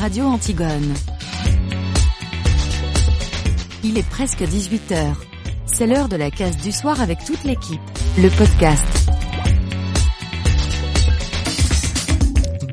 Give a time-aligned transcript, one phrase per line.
[0.00, 0.94] Radio Antigone.
[3.84, 5.14] Il est presque 18h.
[5.66, 7.80] C'est l'heure de la case du soir avec toute l'équipe.
[8.16, 8.82] Le podcast.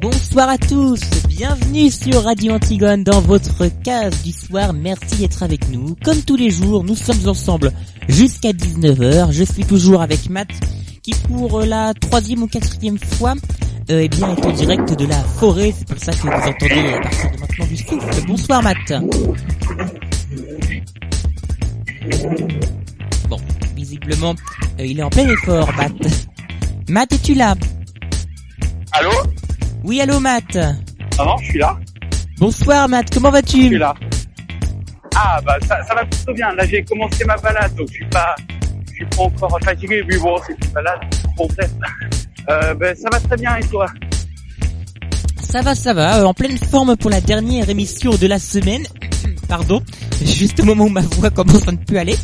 [0.02, 5.68] Bonsoir à tous, bienvenue sur Radio Antigone dans votre case du soir, merci d'être avec
[5.70, 5.98] nous.
[6.06, 7.74] Comme tous les jours, nous sommes ensemble
[8.08, 10.48] jusqu'à 19h, je suis toujours avec Matt
[11.02, 13.36] qui pour la troisième ou quatrième fois
[13.90, 16.94] euh, eh bien, est en direct de la forêt, c'est pour ça que vous entendez
[16.94, 18.28] à partir de maintenant du souffle.
[18.28, 18.94] Bonsoir Matt.
[23.30, 23.38] Bon,
[23.76, 24.36] visiblement,
[24.80, 25.94] euh, il est en plein effort, Matt.
[26.90, 27.56] Matt, es-tu là?
[28.92, 29.12] Allô?
[29.84, 30.56] Oui, allô Matt.
[30.56, 31.78] Non, non, je suis là.
[32.40, 33.94] Bonsoir Matt, comment Je suis vas-tu là.
[35.16, 36.54] Ah, bah, ça, ça va plutôt bien.
[36.54, 38.36] Là, j'ai commencé ma balade, donc je suis pas,
[38.90, 41.00] je suis pas encore fatigué, mais bon, c'est une balade.
[41.38, 41.72] Bref.
[42.50, 43.88] Euh, ben, ça va très bien, et toi?
[45.42, 48.84] Ça va, ça va, euh, en pleine forme pour la dernière émission de la semaine.
[49.48, 49.82] Pardon,
[50.24, 52.16] juste au moment où ma voix commence à ne plus aller.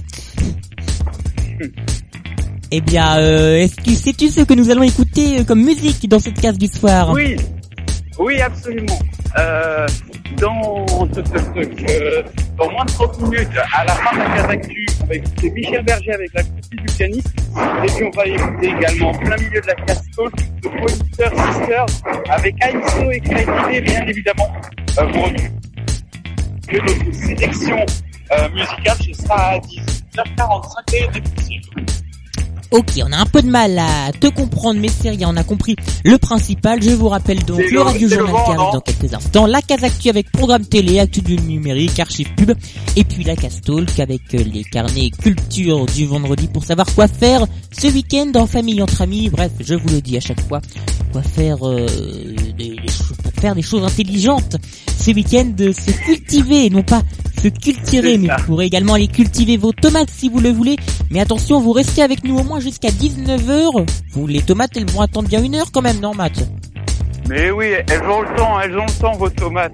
[2.72, 6.20] Eh bien, euh, est-ce que sais-tu ce que nous allons écouter euh, comme musique dans
[6.20, 7.36] cette case du soir Oui.
[8.18, 9.00] Oui, absolument.
[9.38, 9.88] Euh,
[10.38, 12.24] dans, euh,
[12.58, 15.84] dans moins de 30 minutes, à la fin de la case actu, avec c'est Michel
[15.86, 16.44] Berger avec la
[16.76, 17.34] du pianiste.
[17.84, 21.86] Et puis, on va écouter également, en plein milieu de la talk, The Pointer Sisters,
[22.30, 24.54] avec AISO et Créativité, bien évidemment.
[25.00, 25.32] Euh, pour
[26.68, 27.86] que notre sélection
[28.32, 31.86] euh, musicale, ce sera à 10h45 et possibles.
[32.74, 35.44] Ok, on a un peu de mal à te comprendre, mais c'est rien, on a
[35.44, 36.82] compris le principal.
[36.82, 40.10] Je vous rappelle donc le Radio Journal qui arrive dans quelques instants, la case actu
[40.10, 42.54] avec programme télé, actu du numérique, archive pub,
[42.96, 47.08] et puis la case talk avec euh, les carnets culture du vendredi pour savoir quoi
[47.08, 49.30] faire ce week-end en famille, entre amis.
[49.30, 50.60] Bref, je vous le dis à chaque fois,
[51.12, 51.86] quoi faire euh,
[52.58, 52.76] des,
[53.22, 54.58] pour faire des choses intelligentes
[55.00, 57.04] ce week-end, de se cultiver, et non pas
[57.44, 60.78] se cultiver, mais vous pourrez également aller cultiver vos tomates si vous le voulez.
[61.12, 63.86] Mais attention, vous restez avec nous au moins jusqu'à 19h.
[64.12, 66.48] Vous, les tomates, elles vont attendre bien une heure quand même, non, Matt?
[67.30, 69.74] Mais oui, elles ont le temps, elles ont le temps, vos tomates.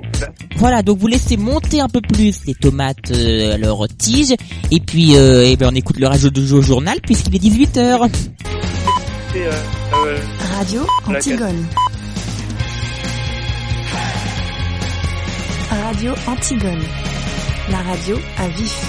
[0.57, 4.35] Voilà, donc vous laissez monter un peu plus les tomates euh, à leur tige.
[4.71, 8.09] Et puis, euh, eh ben, on écoute le radio de au journal puisqu'il est 18h.
[9.33, 9.51] C'est, euh,
[10.05, 10.17] euh,
[10.57, 11.65] Radio Antigone.
[15.69, 17.18] Radio Antigone.
[17.71, 18.81] La radio à vif.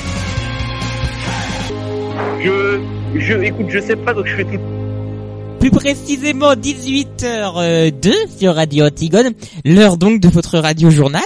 [2.43, 2.81] je,
[3.19, 4.59] je, écoute, je sais pas, donc je fais tout.
[5.59, 9.33] Plus précisément 18h02 sur Radio Antigone.
[9.65, 11.23] L'heure donc de votre radio journal.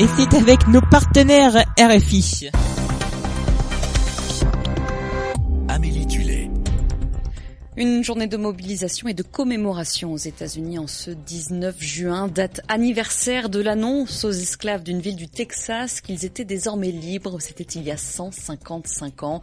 [0.00, 2.50] Et c'est avec nos partenaires RFI.
[7.80, 13.48] Une journée de mobilisation et de commémoration aux États-Unis en ce 19 juin, date anniversaire
[13.48, 17.40] de l'annonce aux esclaves d'une ville du Texas qu'ils étaient désormais libres.
[17.40, 19.42] C'était il y a 155 ans.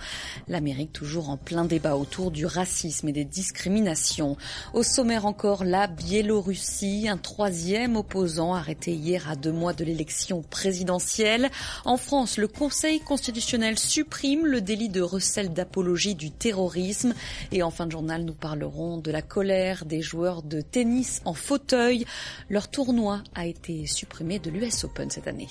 [0.50, 4.35] L'Amérique toujours en plein débat autour du racisme et des discriminations.
[4.73, 10.41] Au sommaire encore, la Biélorussie, un troisième opposant arrêté hier à deux mois de l'élection
[10.41, 11.50] présidentielle.
[11.85, 17.13] En France, le Conseil constitutionnel supprime le délit de recel d'apologie du terrorisme.
[17.53, 21.33] Et en fin de journal, nous parlerons de la colère des joueurs de tennis en
[21.33, 22.05] fauteuil.
[22.49, 25.47] Leur tournoi a été supprimé de l'US Open cette année.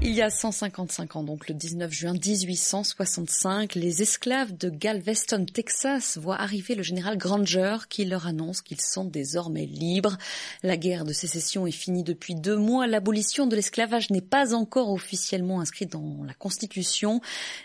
[0.00, 6.18] Il y a 155 ans, donc le 19 juin 1865, les esclaves de Galveston, Texas,
[6.18, 10.16] voient arriver le général Granger qui leur annonce qu'ils sont désormais libres.
[10.62, 12.86] La guerre de sécession est finie depuis deux mois.
[12.86, 17.20] L'abolition de l'esclavage n'est pas encore officiellement inscrite dans la Constitution,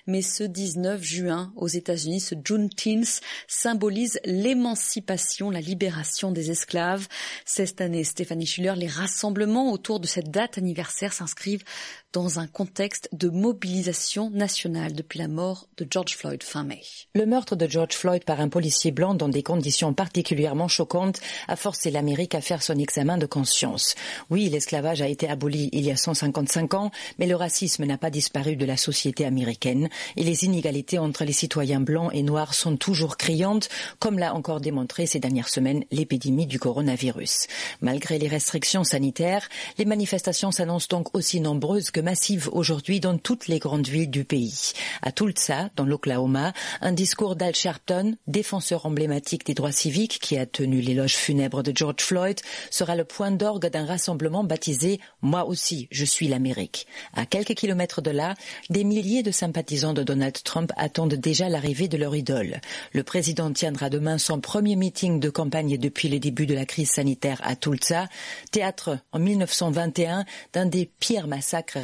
[0.08, 7.08] mais ce 19 juin aux États-Unis, ce Juneteenth symbolise l'émancipation, la libération des esclaves.
[7.46, 11.64] Cette année, Stéphanie Schuller, les rassemblements autour de cette date anniversaire s'inscrivent
[12.14, 16.82] dans un contexte de mobilisation nationale depuis la mort de George Floyd fin mai.
[17.16, 21.56] Le meurtre de George Floyd par un policier blanc dans des conditions particulièrement choquantes a
[21.56, 23.96] forcé l'Amérique à faire son examen de conscience.
[24.30, 28.12] Oui, l'esclavage a été aboli il y a 155 ans, mais le racisme n'a pas
[28.12, 32.78] disparu de la société américaine et les inégalités entre les citoyens blancs et noirs sont
[32.78, 37.48] toujours criantes, comme l'a encore démontré ces dernières semaines l'épidémie du coronavirus.
[37.82, 39.50] Malgré les restrictions sanitaires,
[39.80, 44.26] les manifestations s'annoncent donc aussi nombreuses que massives aujourd'hui dans toutes les grandes villes du
[44.26, 44.74] pays.
[45.02, 50.46] À Tulsa, dans l'Oklahoma, un discours d'Al Sharpton, défenseur emblématique des droits civiques qui a
[50.46, 52.40] tenu l'éloge funèbre de George Floyd,
[52.70, 56.86] sera le point d'orgue d'un rassemblement baptisé Moi aussi, je suis l'Amérique.
[57.16, 58.36] À quelques kilomètres de là,
[58.70, 62.60] des milliers de sympathisants de Donald Trump attendent déjà l'arrivée de leur idole.
[62.92, 66.92] Le président tiendra demain son premier meeting de campagne depuis le début de la crise
[66.92, 68.08] sanitaire à Tulsa,
[68.52, 71.78] théâtre en 1921 d'un des pires massacres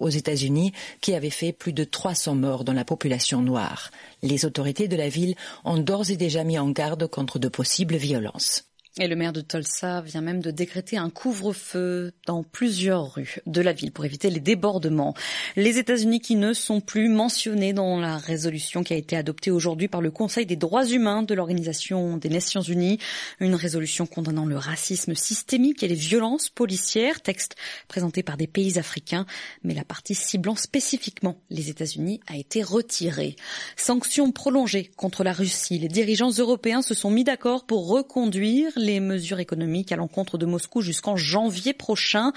[0.00, 3.90] aux États-Unis qui avait fait plus de 300 morts dans la population noire.
[4.22, 7.96] Les autorités de la ville ont d'ores et déjà mis en garde contre de possibles
[7.96, 8.71] violences.
[9.00, 13.62] Et le maire de Tulsa vient même de décréter un couvre-feu dans plusieurs rues de
[13.62, 15.14] la ville pour éviter les débordements.
[15.56, 19.88] Les États-Unis qui ne sont plus mentionnés dans la résolution qui a été adoptée aujourd'hui
[19.88, 22.98] par le Conseil des droits humains de l'Organisation des Nations Unies.
[23.40, 27.56] Une résolution condamnant le racisme systémique et les violences policières, texte
[27.88, 29.24] présenté par des pays africains,
[29.62, 33.36] mais la partie ciblant spécifiquement les États-Unis a été retirée.
[33.74, 35.78] Sanctions prolongées contre la Russie.
[35.78, 40.46] Les dirigeants européens se sont mis d'accord pour reconduire les mesures économiques à l'encontre de
[40.46, 42.32] Moscou jusqu'en janvier prochain.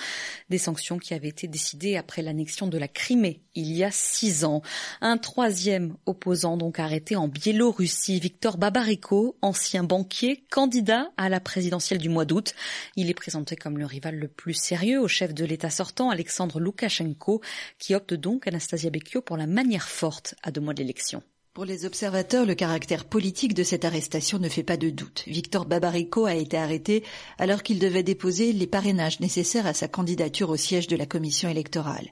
[0.49, 4.43] Des sanctions qui avaient été décidées après l'annexion de la Crimée il y a six
[4.43, 4.61] ans.
[5.01, 11.99] Un troisième opposant donc arrêté en Biélorussie, Victor Babariko, ancien banquier, candidat à la présidentielle
[11.99, 12.53] du mois d'août.
[12.95, 16.59] Il est présenté comme le rival le plus sérieux au chef de l'État sortant, Alexandre
[16.59, 17.41] Loukachenko,
[17.79, 21.23] qui opte donc, Anastasia Bekio, pour la manière forte à deux mois de l'élection.
[21.55, 25.23] Pour les observateurs, le caractère politique de cette arrestation ne fait pas de doute.
[25.25, 27.01] Victor Babarico a été arrêté
[27.39, 31.47] alors qu'il devait déposer les parrainages nécessaires à sa candidature au siège de la commission
[31.47, 32.09] électorale.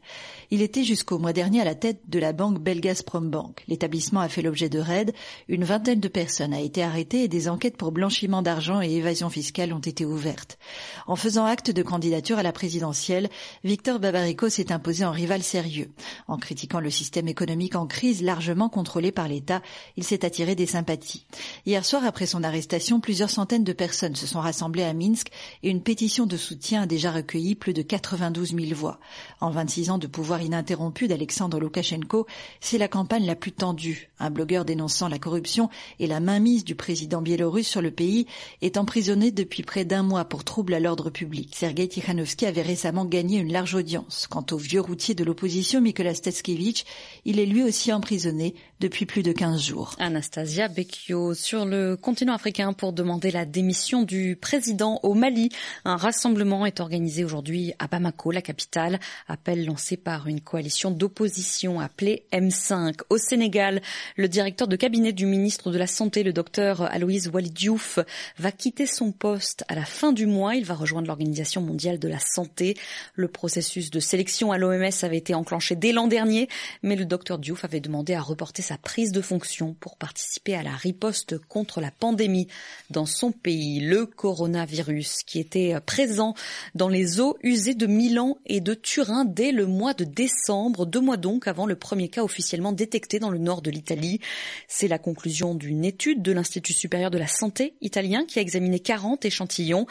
[0.49, 3.65] Il était jusqu'au mois dernier à la tête de la banque Belgazprom Bank.
[3.67, 5.13] L'établissement a fait l'objet de raids.
[5.49, 9.29] Une vingtaine de personnes a été arrêtées et des enquêtes pour blanchiment d'argent et évasion
[9.29, 10.57] fiscale ont été ouvertes.
[11.05, 13.29] En faisant acte de candidature à la présidentielle,
[13.65, 15.91] Victor Babarico s'est imposé en rival sérieux.
[16.29, 19.61] En critiquant le système économique en crise largement contrôlé par l'État,
[19.97, 21.25] il s'est attiré des sympathies.
[21.65, 25.29] Hier soir, après son arrestation, plusieurs centaines de personnes se sont rassemblées à Minsk
[25.63, 28.99] et une pétition de soutien a déjà recueilli plus de 92 000 voix.
[29.41, 32.27] En 26 ans de pouvoir ininterrompue d'Alexandre Loukachenko,
[32.61, 34.09] c'est la campagne la plus tendue.
[34.19, 35.69] Un blogueur dénonçant la corruption
[35.99, 38.27] et la mainmise du président biélorusse sur le pays
[38.61, 41.55] est emprisonné depuis près d'un mois pour trouble à l'ordre public.
[41.55, 44.27] Sergei Tikhanovsky avait récemment gagné une large audience.
[44.29, 46.85] Quant au vieux routier de l'opposition, Mikola Steskevich,
[47.25, 49.95] il est lui aussi emprisonné depuis plus de 15 jours.
[49.99, 55.49] Anastasia Becchio sur le continent africain pour demander la démission du président au Mali.
[55.85, 58.99] Un rassemblement est organisé aujourd'hui à Bamako, la capitale.
[59.29, 62.99] Appel lancé par une coalition d'opposition appelée M5.
[63.09, 63.81] Au Sénégal,
[64.17, 67.99] le directeur de cabinet du ministre de la Santé, le docteur Aloïse Walidiouf,
[68.37, 70.55] va quitter son poste à la fin du mois.
[70.55, 72.75] Il va rejoindre l'Organisation mondiale de la santé.
[73.15, 76.49] Le processus de sélection à l'OMS avait été enclenché dès l'an dernier,
[76.81, 80.63] mais le docteur Diouf avait demandé à reporter sa prise de fonction pour participer à
[80.63, 82.47] la riposte contre la pandémie
[82.89, 83.79] dans son pays.
[83.79, 86.33] Le coronavirus qui était présent
[86.75, 90.99] dans les eaux usées de Milan et de Turin dès le mois de décembre, deux
[90.99, 94.19] mois donc avant le premier cas officiellement détecté dans le nord de l'Italie.
[94.67, 98.79] C'est la conclusion d'une étude de l'Institut supérieur de la santé italien qui a examiné
[98.79, 99.85] 40 échantillons.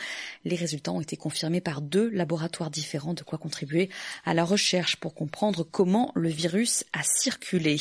[0.44, 3.88] Les résultats ont été confirmés par deux laboratoires différents, de quoi contribuer
[4.24, 7.80] à la recherche pour comprendre comment le virus a circulé.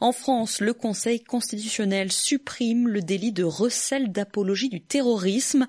[0.00, 5.68] En France, le Conseil constitutionnel supprime le délit de recel d'apologie du terrorisme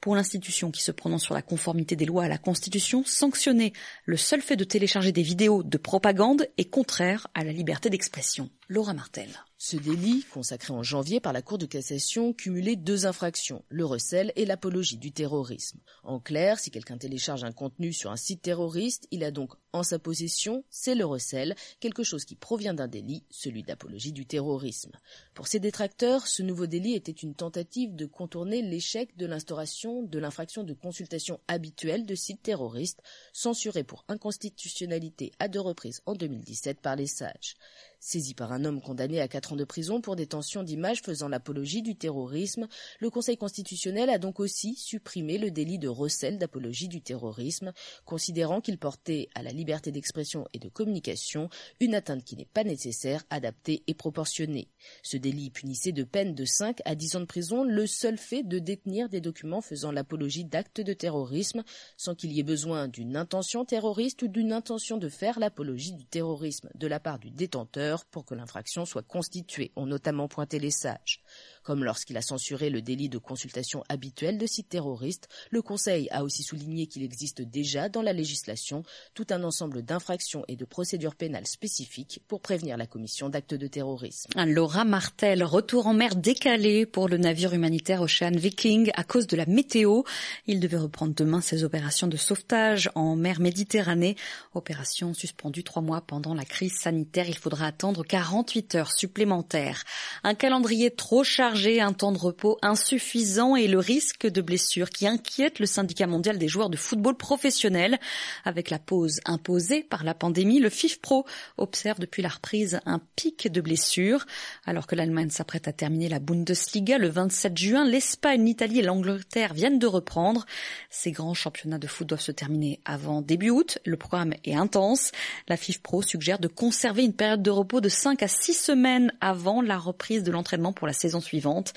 [0.00, 3.72] pour l'institution qui se prononce sur la conformité des lois à la Constitution, sanctionner
[4.04, 8.48] le seul fait de télécharger des vidéos de propagande est contraire à la liberté d'expression.
[8.68, 9.30] Laura Martel.
[9.68, 14.32] Ce délit, consacré en janvier par la Cour de cassation, cumulait deux infractions, le recel
[14.36, 15.80] et l'apologie du terrorisme.
[16.04, 19.82] En clair, si quelqu'un télécharge un contenu sur un site terroriste, il a donc en
[19.82, 24.92] sa possession, c'est le recel, quelque chose qui provient d'un délit, celui d'apologie du terrorisme.
[25.34, 30.18] Pour ces détracteurs, ce nouveau délit était une tentative de contourner l'échec de l'instauration de
[30.20, 36.80] l'infraction de consultation habituelle de sites terroristes, censurée pour inconstitutionnalité à deux reprises en 2017
[36.80, 37.56] par les sages.
[37.98, 41.82] Saisi par un homme condamné à quatre ans de prison pour détention d'images faisant l'apologie
[41.82, 42.68] du terrorisme,
[43.00, 47.72] le Conseil constitutionnel a donc aussi supprimé le délit de recel d'apologie du terrorisme,
[48.04, 51.48] considérant qu'il portait à la liberté d'expression et de communication
[51.80, 54.68] une atteinte qui n'est pas nécessaire, adaptée et proportionnée.
[55.02, 58.42] Ce délit punissait de peine de 5 à 10 ans de prison le seul fait
[58.42, 61.64] de détenir des documents faisant l'apologie d'actes de terrorisme
[61.96, 66.04] sans qu'il y ait besoin d'une intention terroriste ou d'une intention de faire l'apologie du
[66.04, 70.70] terrorisme de la part du détenteur pour que l'infraction soit constituée, ont notamment pointé les
[70.70, 71.22] sages.
[71.66, 76.22] Comme lorsqu'il a censuré le délit de consultation habituelle de sites terroristes, le Conseil a
[76.22, 81.16] aussi souligné qu'il existe déjà dans la législation tout un ensemble d'infractions et de procédures
[81.16, 84.30] pénales spécifiques pour prévenir la commission d'actes de terrorisme.
[84.46, 89.36] Laura Martel, retour en mer décalé pour le navire humanitaire Ocean Viking à cause de
[89.36, 90.02] la météo.
[90.46, 94.14] Il devait reprendre demain ses opérations de sauvetage en mer Méditerranée.
[94.54, 97.28] Opération suspendue trois mois pendant la crise sanitaire.
[97.28, 99.82] Il faudra attendre 48 heures supplémentaires.
[100.22, 105.06] Un calendrier trop chargé un temps de repos insuffisant et le risque de blessure qui
[105.06, 107.98] inquiète le syndicat mondial des joueurs de football professionnel.
[108.44, 111.24] Avec la pause imposée par la pandémie, le FIFPro
[111.56, 114.26] observe depuis la reprise un pic de blessures.
[114.66, 119.54] Alors que l'Allemagne s'apprête à terminer la Bundesliga le 27 juin, l'Espagne, l'Italie et l'Angleterre
[119.54, 120.44] viennent de reprendre.
[120.90, 123.78] Ces grands championnats de foot doivent se terminer avant début août.
[123.86, 125.10] Le programme est intense.
[125.48, 129.62] La FIFPro suggère de conserver une période de repos de 5 à 6 semaines avant
[129.62, 131.72] la reprise de l'entraînement pour la saison suivante suivante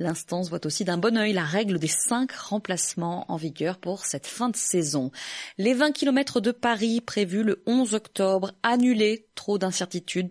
[0.00, 4.28] L'instance voit aussi d'un bon œil la règle des cinq remplacements en vigueur pour cette
[4.28, 5.10] fin de saison.
[5.58, 9.24] Les 20 km de Paris prévus le 11 octobre annulés.
[9.34, 10.30] Trop d'incertitudes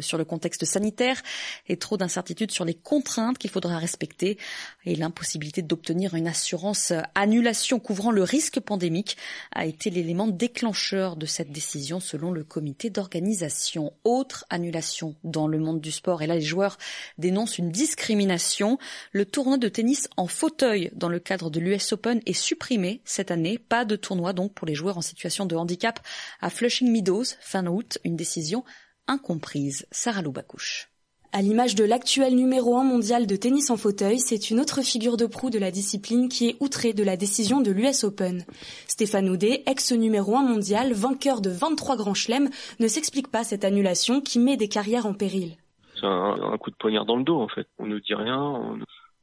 [0.00, 1.22] sur le contexte sanitaire
[1.68, 4.36] et trop d'incertitudes sur les contraintes qu'il faudra respecter
[4.84, 9.16] et l'impossibilité d'obtenir une assurance annulation couvrant le risque pandémique
[9.52, 13.94] a été l'élément déclencheur de cette décision selon le comité d'organisation.
[14.04, 16.76] Autre annulation dans le monde du sport et là les joueurs
[17.16, 18.78] dénoncent une discrimination.
[19.12, 23.30] Le tournoi de tennis en fauteuil dans le cadre de l'US Open est supprimé cette
[23.30, 23.58] année.
[23.58, 26.00] Pas de tournoi donc pour les joueurs en situation de handicap
[26.40, 27.98] à Flushing Meadows fin août.
[28.04, 28.64] Une décision
[29.06, 29.86] incomprise.
[29.90, 30.88] Sarah Loubacouche.
[31.32, 35.18] À l'image de l'actuel numéro 1 mondial de tennis en fauteuil, c'est une autre figure
[35.18, 38.44] de proue de la discipline qui est outrée de la décision de l'US Open.
[38.86, 42.48] Stéphane Houdet, ex-numéro 1 mondial, vainqueur de 23 grands chelems,
[42.80, 45.56] ne s'explique pas cette annulation qui met des carrières en péril.
[45.98, 47.66] C'est un, coup de poignard dans le dos en fait.
[47.78, 48.38] On ne dit rien,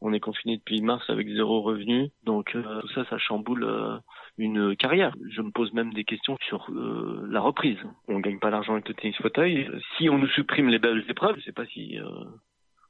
[0.02, 3.98] on, est confiné depuis mars avec zéro revenu, donc euh, tout ça, ça chamboule euh,
[4.38, 5.16] une carrière.
[5.30, 7.78] Je me pose même des questions sur euh, la reprise.
[8.08, 9.70] On gagne pas l'argent avec le tennis fauteuil.
[9.98, 11.98] Si on nous supprime les belles épreuves, je sais pas si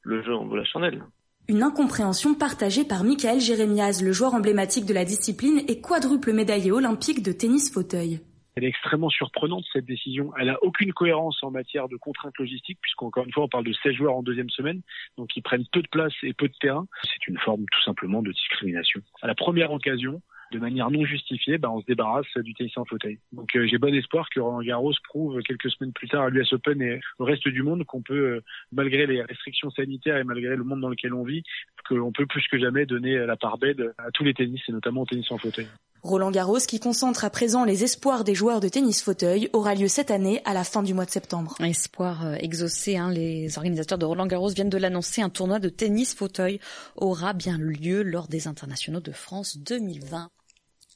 [0.01, 1.03] le jeu en vaut la chandelle.
[1.49, 6.71] Une incompréhension partagée par Michael Jérémiaz, le joueur emblématique de la discipline et quadruple médaillé
[6.71, 8.21] olympique de tennis fauteuil.
[8.55, 10.31] Elle est extrêmement surprenante cette décision.
[10.37, 13.73] Elle a aucune cohérence en matière de contraintes logistiques, puisqu'encore une fois on parle de
[13.73, 14.81] 16 joueurs en deuxième semaine,
[15.17, 16.87] donc ils prennent peu de place et peu de terrain.
[17.03, 19.01] C'est une forme tout simplement de discrimination.
[19.21, 22.85] À la première occasion, de manière non justifiée, bah, on se débarrasse du tennis en
[22.85, 23.19] fauteuil.
[23.31, 26.53] Donc euh, j'ai bon espoir que Roland Garros prouve quelques semaines plus tard à l'US
[26.53, 28.41] Open et au reste du monde qu'on peut, euh,
[28.71, 31.43] malgré les restrictions sanitaires et malgré le monde dans lequel on vit,
[31.87, 35.01] qu'on peut plus que jamais donner la part belle à tous les tennis et notamment
[35.01, 35.67] au tennis en fauteuil.
[36.03, 39.87] Roland Garros, qui concentre à présent les espoirs des joueurs de tennis fauteuil, aura lieu
[39.87, 41.55] cette année à la fin du mois de septembre.
[41.61, 45.69] Espoir euh, exaucé, hein, les organisateurs de Roland Garros viennent de l'annoncer, un tournoi de
[45.69, 46.59] tennis fauteuil
[46.97, 50.29] aura bien lieu lors des internationaux de France 2020.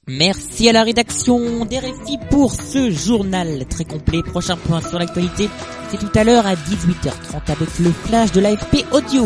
[0.09, 4.21] Merci à la rédaction des récits pour ce journal très complet.
[4.23, 5.49] Prochain point sur l'actualité,
[5.89, 9.25] c'est tout à l'heure à 18h30 avec le flash de l'AFP Audio.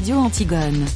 [0.00, 0.86] Radio Antigone.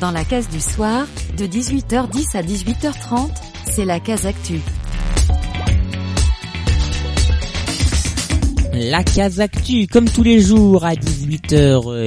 [0.00, 3.30] Dans la case du soir, de 18h10 à 18h30,
[3.64, 4.60] c'est la case actu.
[8.72, 12.06] La case actu, comme tous les jours à 18h10, euh,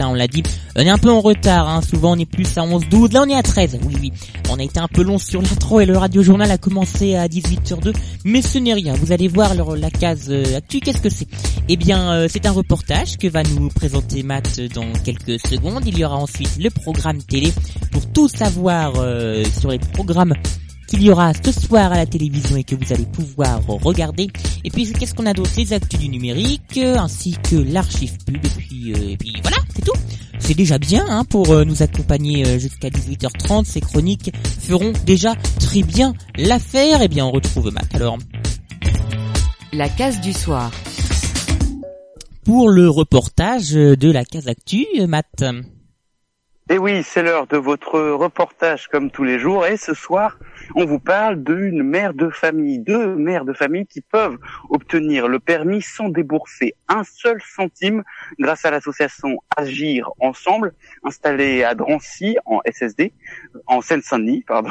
[0.00, 0.42] hein, on l'a dit,
[0.74, 3.28] on est un peu en retard, hein, souvent on est plus à 11-12, là on
[3.28, 4.12] est à 13, oui oui,
[4.48, 7.28] on a été un peu long sur l'intro et le radio journal a commencé à
[7.28, 11.28] 18h02, mais ce n'est rien, vous allez voir la case euh, actu, qu'est-ce que c'est?
[11.68, 15.98] Eh bien euh, c'est un reportage que va nous présenter Matt dans quelques secondes, il
[15.98, 17.52] y aura ensuite le programme télé
[17.92, 18.94] pour tout savoir
[19.60, 20.32] sur les programmes
[20.88, 24.28] qu'il y aura ce soir à la télévision et que vous allez pouvoir regarder.
[24.64, 25.50] Et puis qu'est-ce qu'on a d'autre?
[25.56, 28.44] Les actus du numérique, euh, ainsi que l'archive pub.
[28.44, 29.98] Et puis, euh, et puis voilà, c'est tout.
[30.38, 33.64] C'est déjà bien hein, pour euh, nous accompagner jusqu'à 18h30.
[33.64, 37.02] Ces chroniques feront déjà très bien l'affaire.
[37.02, 38.18] Et eh bien on retrouve Matt alors.
[39.72, 40.70] La case du soir.
[42.44, 45.44] Pour le reportage de la case actu, Matt.
[46.70, 49.64] Et eh oui, c'est l'heure de votre reportage comme tous les jours.
[49.64, 50.38] Et ce soir,
[50.74, 54.36] on vous parle d'une mère de famille, deux mères de famille qui peuvent
[54.68, 58.04] obtenir le permis sans débourser un seul centime
[58.38, 63.14] grâce à l'association Agir Ensemble, installée à Drancy en SSD,
[63.66, 64.70] en Seine-Saint-Denis, pardon.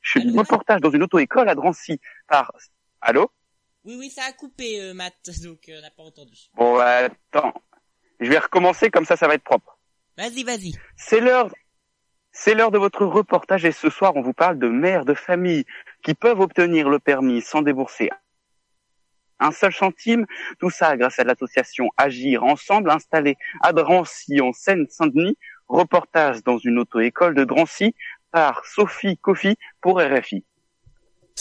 [0.00, 2.52] Je suis reportage dans une auto-école à Drancy par...
[3.02, 3.30] Allô?
[3.84, 6.36] Oui, oui, ça a coupé, euh, Matt, donc euh, on n'a pas entendu.
[6.54, 7.54] Bon, bah, attends.
[8.20, 9.78] Je vais recommencer comme ça, ça va être propre.
[10.18, 10.72] Vas-y, vas-y.
[10.96, 11.50] C'est l'heure,
[12.32, 15.64] c'est l'heure de votre reportage et ce soir, on vous parle de mères de famille
[16.02, 18.10] qui peuvent obtenir le permis sans débourser
[19.40, 20.26] un seul centime.
[20.58, 25.36] Tout ça grâce à l'association Agir Ensemble installée à Drancy en Seine-Saint-Denis.
[25.68, 27.94] Reportage dans une auto-école de Drancy
[28.30, 30.44] par Sophie Kofi pour RFI.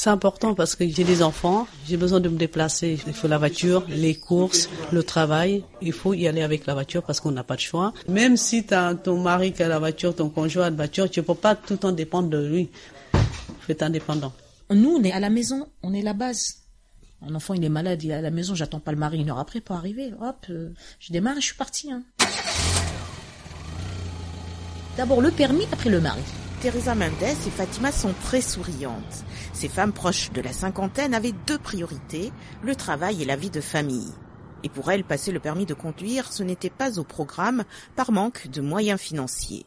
[0.01, 2.97] C'est important parce que j'ai des enfants, j'ai besoin de me déplacer.
[3.05, 5.65] Il faut la voiture, les courses, le travail.
[5.81, 7.91] Il faut y aller avec la voiture parce qu'on n'a pas de choix.
[8.07, 11.09] Même si tu as ton mari qui a la voiture, ton conjoint a la voiture,
[11.09, 12.69] tu peux pas tout le temps dépendre de lui.
[13.13, 13.19] Il
[13.59, 14.31] faut être indépendant.
[14.69, 16.59] Nous, on est à la maison, on est la base.
[17.21, 19.29] Un enfant, il est malade, il est à la maison, j'attends pas le mari une
[19.29, 20.13] heure après pour arriver.
[20.21, 20.69] Hop, euh,
[21.01, 21.91] je démarre et je suis parti.
[21.91, 22.03] Hein.
[24.99, 26.19] D'abord le permis, après le mari.
[26.59, 29.23] Teresa Mendes et Fatima sont très souriantes.
[29.53, 33.61] Ces femmes proches de la cinquantaine avaient deux priorités, le travail et la vie de
[33.61, 34.11] famille.
[34.63, 37.63] Et pour elles, passer le permis de conduire, ce n'était pas au programme
[37.95, 39.65] par manque de moyens financiers.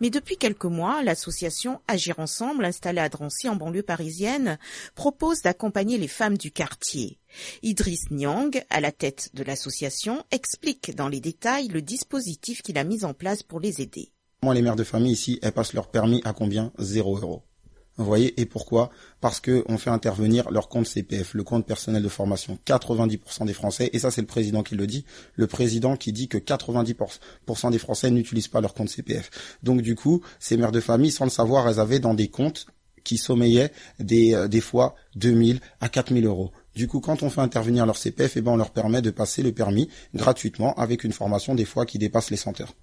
[0.00, 4.60] Mais depuis quelques mois, l'association Agir Ensemble, installée à Drancy en banlieue parisienne,
[4.94, 7.18] propose d'accompagner les femmes du quartier.
[7.64, 12.84] Idriss Nyang, à la tête de l'association, explique dans les détails le dispositif qu'il a
[12.84, 14.12] mis en place pour les aider.
[14.42, 16.70] Moi, les mères de famille ici, elles passent leur permis à combien?
[16.78, 17.42] Zéro euro.
[17.96, 18.90] Vous voyez, et pourquoi?
[19.20, 22.56] Parce que on fait intervenir leur compte CPF, le compte personnel de formation.
[22.64, 25.04] 90% des Français, et ça c'est le président qui le dit,
[25.34, 29.58] le président qui dit que 90% des Français n'utilisent pas leur compte CPF.
[29.64, 32.66] Donc du coup, ces mères de famille, sans le savoir, elles avaient dans des comptes
[33.02, 36.52] qui sommeillaient des, euh, des fois 2000 à 4000 euros.
[36.76, 39.42] Du coup, quand on fait intervenir leur CPF, eh ben, on leur permet de passer
[39.42, 42.74] le permis gratuitement avec une formation des fois qui dépasse les 100 heures.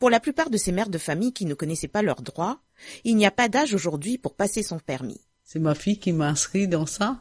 [0.00, 2.58] Pour la plupart de ces mères de famille qui ne connaissaient pas leurs droits,
[3.04, 5.20] il n'y a pas d'âge aujourd'hui pour passer son permis.
[5.44, 7.18] C'est ma fille qui m'a inscrit dans ça.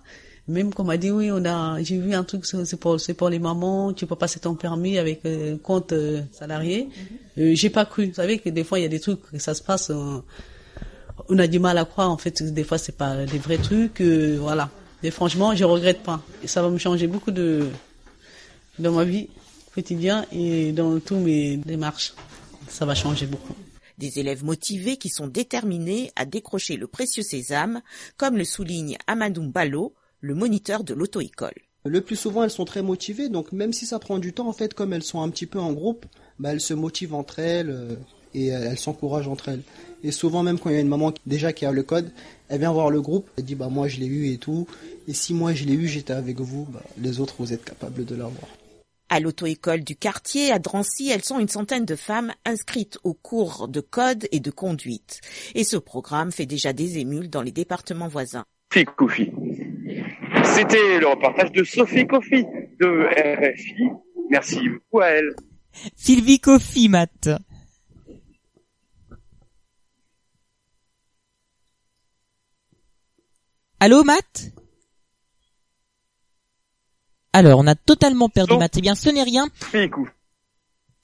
[0.48, 3.29] Même qu'on m'a dit oui, on a, j'ai vu un truc, c'est pour, c'est pour
[3.29, 6.88] les mamans, tu peux passer ton permis avec euh, compte euh, salarié.
[7.38, 8.07] Euh, j'ai pas cru.
[8.07, 11.48] Vous savez que des fois il y a des trucs, ça se passe, on a
[11.48, 12.09] du mal à croire.
[12.09, 14.00] En fait, des fois c'est pas des vrais trucs.
[14.00, 14.69] euh, voilà.
[15.03, 16.21] Et franchement, je regrette pas.
[16.43, 17.67] Et ça va me changer beaucoup de
[18.79, 19.27] dans ma vie
[19.75, 22.13] quotidienne et dans tous mes démarches.
[22.69, 23.53] Ça va changer beaucoup.
[23.97, 27.81] Des élèves motivés qui sont déterminés à décrocher le précieux sésame,
[28.15, 31.53] comme le souligne Amadou Ballo, le moniteur de l'auto-école.
[31.85, 34.53] Le plus souvent, elles sont très motivées, donc même si ça prend du temps, en
[34.53, 36.05] fait, comme elles sont un petit peu en groupe,
[36.38, 37.95] bah, elles se motivent entre elles euh,
[38.33, 39.63] et euh, elles s'encouragent entre elles.
[40.03, 42.12] Et souvent, même quand il y a une maman qui- déjà qui a le code,
[42.47, 44.67] elle vient voir le groupe, elle dit bah moi je l'ai eu et tout.
[45.08, 48.05] Et si moi je l'ai eu, j'étais avec vous, bah, les autres vous êtes capables
[48.05, 48.47] de l'avoir.
[49.12, 53.67] À l'auto-école du quartier, à Drancy, elles sont une centaine de femmes inscrites au cours
[53.67, 55.22] de code et de conduite.
[55.56, 58.45] Et ce programme fait déjà des émules dans les départements voisins.
[58.72, 59.26] C'était
[61.00, 62.45] le reportage de Sophie Kofi
[62.80, 63.89] de RFI.
[64.30, 65.34] Merci beaucoup à elle.
[65.95, 67.30] Sylvie Kofi, Matt.
[73.80, 74.52] Allô, Matt?
[77.33, 78.75] Alors, on a totalement perdu Matt.
[78.77, 79.47] Eh bien, ce n'est rien.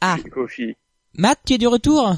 [0.01, 0.17] Ah.
[0.31, 0.75] Kofi.
[1.17, 2.13] Matt, tu es du retour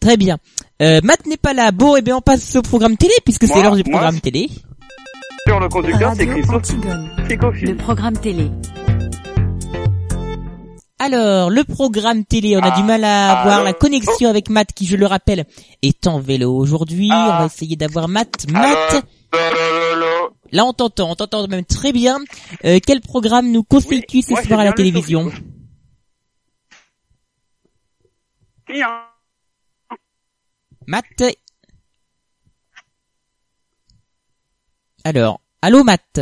[0.00, 0.38] Très bien.
[0.80, 1.72] Euh, Matt n'est pas là.
[1.72, 4.48] Bon, eh bien, on passe au programme télé, puisque c'est l'heure du programme télé.
[5.46, 8.50] Sur le conducteur, c'est programme télé.
[11.00, 14.72] Alors, le programme télé, on a du mal à Ah, avoir la connexion avec Matt,
[14.72, 15.46] qui, je le rappelle,
[15.82, 17.08] est en vélo aujourd'hui.
[17.12, 17.34] Ah.
[17.34, 18.46] On va essayer d'avoir Matt.
[18.50, 19.04] Matt,
[20.52, 22.18] là, on t'entend, on t'entend même très bien.
[22.64, 25.30] Euh, quel programme nous conseilles-tu ce soir à la télévision.
[30.86, 31.22] Matt.
[35.04, 36.20] Alors, allô Matt.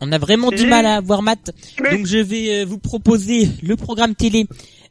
[0.00, 1.50] On a vraiment du mal à voir Matt,
[1.90, 4.46] donc je vais euh, vous proposer le programme télé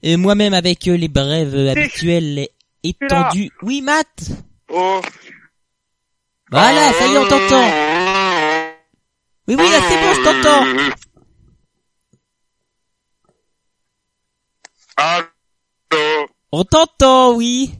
[0.05, 2.47] euh, moi-même avec euh, les brèves habituelles
[2.83, 3.51] étendues.
[3.61, 4.31] Oui Matt
[4.69, 5.01] Oh.
[6.51, 7.67] Voilà, ça y est, on t'entend.
[9.47, 10.65] Oui, oui, là c'est bon, je t'entends.
[14.97, 16.27] Allô.
[16.51, 17.71] On t'entend, oui.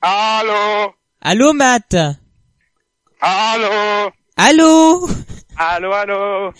[0.00, 0.94] Allô.
[1.20, 1.94] Allô Matt
[3.20, 4.10] Allô.
[4.36, 5.08] Allô
[5.56, 6.52] Allô, allô.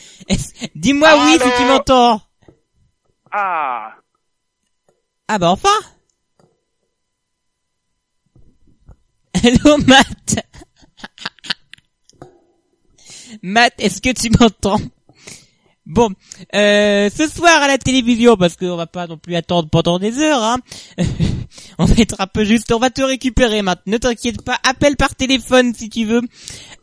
[0.75, 2.21] Dis-moi oui si tu m'entends.
[3.33, 3.95] Ah.
[5.33, 5.69] Ah bah enfin.
[9.33, 10.45] Allô Matt.
[13.43, 14.81] Matt, est-ce que tu m'entends?
[15.91, 16.09] Bon,
[16.55, 20.21] euh, ce soir à la télévision, parce qu'on va pas non plus attendre pendant des
[20.21, 20.59] heures, hein.
[21.79, 24.97] on va être un peu juste, on va te récupérer maintenant, ne t'inquiète pas, appelle
[24.97, 26.21] par téléphone si tu veux.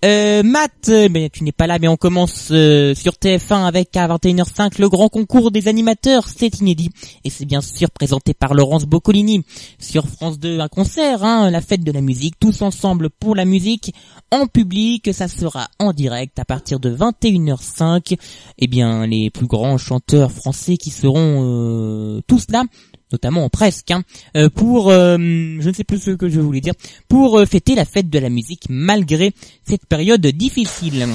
[0.05, 3.95] Euh, Matt, euh, ben, tu n'es pas là, mais on commence euh, sur TF1 avec
[3.95, 6.89] à 21h05 le grand concours des animateurs, c'est inédit.
[7.23, 9.43] Et c'est bien sûr présenté par Laurence Boccolini.
[9.79, 13.45] Sur France 2, un concert, hein, la fête de la musique, tous ensemble pour la
[13.45, 13.93] musique,
[14.31, 18.17] en public, ça sera en direct à partir de 21h05.
[18.59, 22.63] Eh bien, les plus grands chanteurs français qui seront euh, tous là
[23.09, 24.03] notamment presque, hein,
[24.35, 26.73] euh, pour, euh, je ne sais plus ce que je voulais dire,
[27.07, 29.31] pour fêter la fête de la musique malgré
[29.63, 31.07] cette période difficile.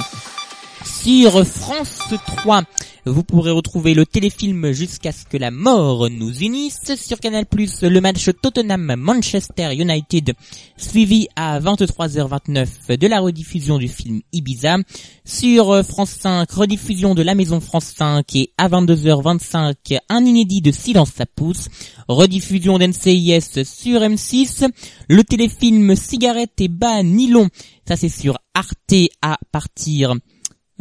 [0.85, 2.63] Sur France 3,
[3.05, 6.95] vous pourrez retrouver le téléfilm Jusqu'à ce que la mort nous unisse.
[6.95, 10.33] Sur Canal+, le match Tottenham-Manchester United,
[10.77, 14.77] suivi à 23h29 de la rediffusion du film Ibiza.
[15.25, 20.71] Sur France 5, rediffusion de La Maison France 5 et à 22h25, un inédit de
[20.71, 21.67] Silence ça pousse.
[22.07, 24.69] Rediffusion d'NCIS sur M6.
[25.07, 27.49] Le téléfilm Cigarette et bas nylon,
[27.87, 30.15] ça c'est sur Arte à partir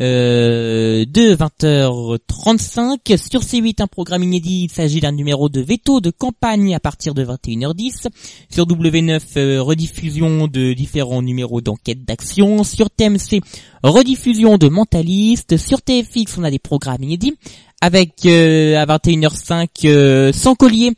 [0.01, 3.17] euh, de 20h35.
[3.17, 7.15] Sur C8, un programme inédit, il s'agit d'un numéro de veto de campagne à partir
[7.15, 8.09] de 21h10.
[8.51, 12.65] Sur W9, euh, rediffusion de différents numéros d'enquête d'action.
[12.65, 13.41] Sur TMC,
[13.83, 15.57] rediffusion de Mentaliste.
[15.57, 17.37] Sur TFX, on a des programmes inédits
[17.83, 20.93] avec euh, à 21h05 euh, sans collier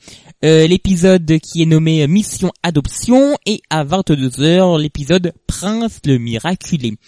[0.44, 6.98] euh, l'épisode qui est nommé Mission Adoption et à 22h l'épisode Prince le Miraculé.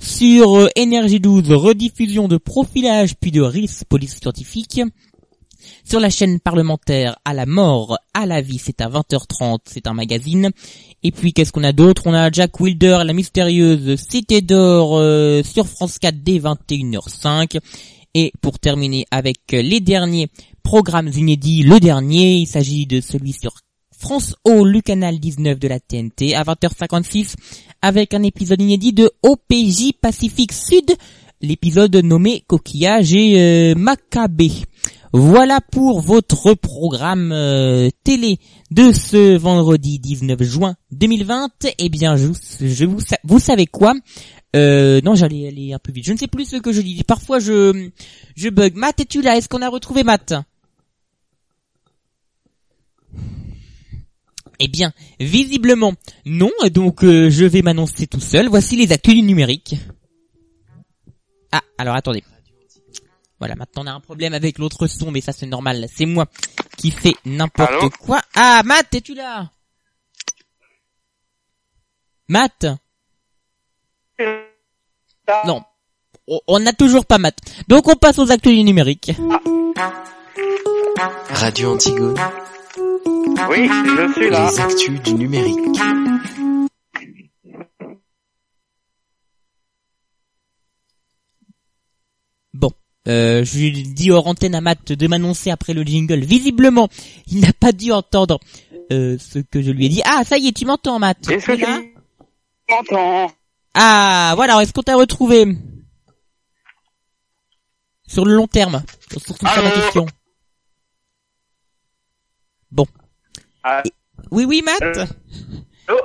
[0.00, 4.80] Sur euh, Énergie 12, rediffusion de profilage puis de RIS police scientifique.
[5.84, 9.94] Sur la chaîne parlementaire à la mort, à la vie, c'est à 20h30, c'est un
[9.94, 10.50] magazine.
[11.04, 12.02] Et puis qu'est-ce qu'on a d'autre?
[12.06, 17.60] On a Jack Wilder, la mystérieuse Cité d'or euh, sur France 4 dès 21h05.
[18.14, 20.28] Et pour terminer avec les derniers
[20.62, 23.54] programmes inédits, le dernier, il s'agit de celui sur
[23.98, 27.34] France O, le canal 19 de la TNT, à 20h56,
[27.82, 30.96] avec un épisode inédit de OPJ Pacifique Sud,
[31.42, 33.74] l'épisode nommé Coquillage et euh.
[35.12, 38.38] Voilà pour votre programme euh, télé
[38.70, 41.50] de ce vendredi 19 juin 2020.
[41.78, 42.84] Eh bien, je,
[43.24, 43.94] vous savez quoi?
[44.54, 46.06] Euh, non, j'allais aller un peu vite.
[46.06, 47.02] Je ne sais plus ce que je dis.
[47.04, 47.90] Parfois, je,
[48.36, 48.74] je bug.
[48.76, 49.36] Matt, es-tu là?
[49.36, 50.34] Est-ce qu'on a retrouvé Matt?
[54.60, 55.94] Eh bien, visiblement,
[56.26, 56.50] non.
[56.72, 58.48] Donc, euh, je vais m'annoncer tout seul.
[58.48, 59.74] Voici les actus du numérique.
[61.50, 62.22] Ah, alors attendez.
[63.38, 65.86] Voilà, maintenant on a un problème avec l'autre son, mais ça c'est normal.
[65.90, 66.26] C'est moi
[66.76, 68.20] qui fais n'importe quoi.
[68.34, 69.50] Ah, Matt, es-tu là?
[72.28, 72.66] Matt?
[75.46, 75.62] Non.
[76.46, 77.38] On n'a toujours pas Matt.
[77.66, 79.12] Donc on passe aux actus du numérique.
[81.30, 82.14] Radio Antigone.
[83.48, 84.50] Oui, je suis là.
[84.50, 85.58] Les actus du numérique.
[92.54, 92.70] Bon.
[93.08, 96.20] Euh, je lui dis hors antenne à Matt de m'annoncer après le jingle.
[96.20, 96.88] Visiblement,
[97.26, 98.38] il n'a pas dû entendre
[98.92, 100.02] euh, ce que je lui ai dit.
[100.04, 101.80] Ah, ça y est, tu m'entends, Matt Est-ce que là
[102.68, 103.32] tu m'entends
[103.74, 105.46] Ah, voilà, est-ce qu'on t'a retrouvé?
[108.06, 110.06] Sur le long terme, sur tout ça ma question.
[112.70, 112.86] Bon.
[113.62, 113.82] Ah,
[114.30, 115.06] Oui, oui, Matt Euh.
[115.90, 116.00] oh.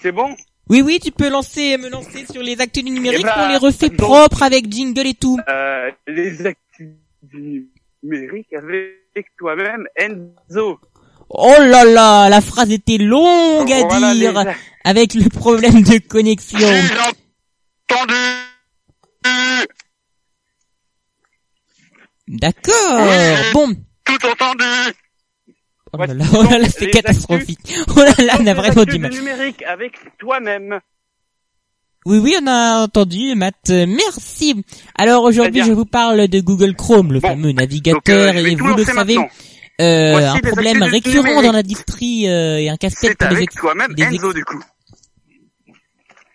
[0.00, 0.36] C'est bon?
[0.68, 3.48] Oui, oui, tu peux lancer, me lancer sur les actus du numérique, Eh ben, on
[3.48, 5.38] les refait donc- propres avec jingle et tout.
[5.48, 6.90] euh, Les actus
[7.22, 7.68] du
[8.02, 10.78] numérique avec toi-même, Enzo.
[11.30, 14.54] Oh là là, la phrase était longue à Voilà dire,
[14.84, 16.58] avec le problème de connexion.
[17.90, 18.14] Entendu
[22.28, 23.08] D'accord,
[23.54, 23.72] bon.
[24.08, 24.64] Tout entendu
[25.92, 27.74] Oh là là, oh là là, c'est catastrophique.
[27.96, 29.10] Oh là là, on a vraiment du mal.
[29.12, 30.80] numérique avec toi-même.
[32.04, 33.70] Oui, oui, on a entendu, Matt.
[33.70, 34.64] Merci.
[34.96, 38.54] Alors aujourd'hui, je vous parle de Google Chrome, le fameux navigateur, donc, euh, vais et
[38.56, 39.30] vous le savez, maintenant.
[39.80, 44.32] euh, Voici un problème récurrent dans l'industrie euh, et un casse-tête pour les toi-même, Enzo,
[44.32, 44.62] du coup.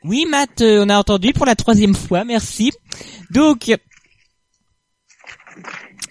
[0.03, 2.71] Oui, Matt, euh, on a entendu pour la troisième fois, merci.
[3.31, 3.71] Donc,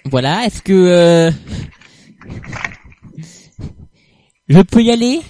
[0.05, 1.31] voilà, est-ce que euh,
[4.49, 5.21] je peux y aller?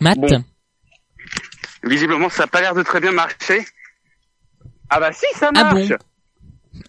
[0.00, 0.18] Matt?
[0.18, 0.44] Bon.
[1.84, 3.64] Visiblement, ça a pas l'air de très bien marcher.
[4.90, 5.96] Ah bah si, ça Ah marche bon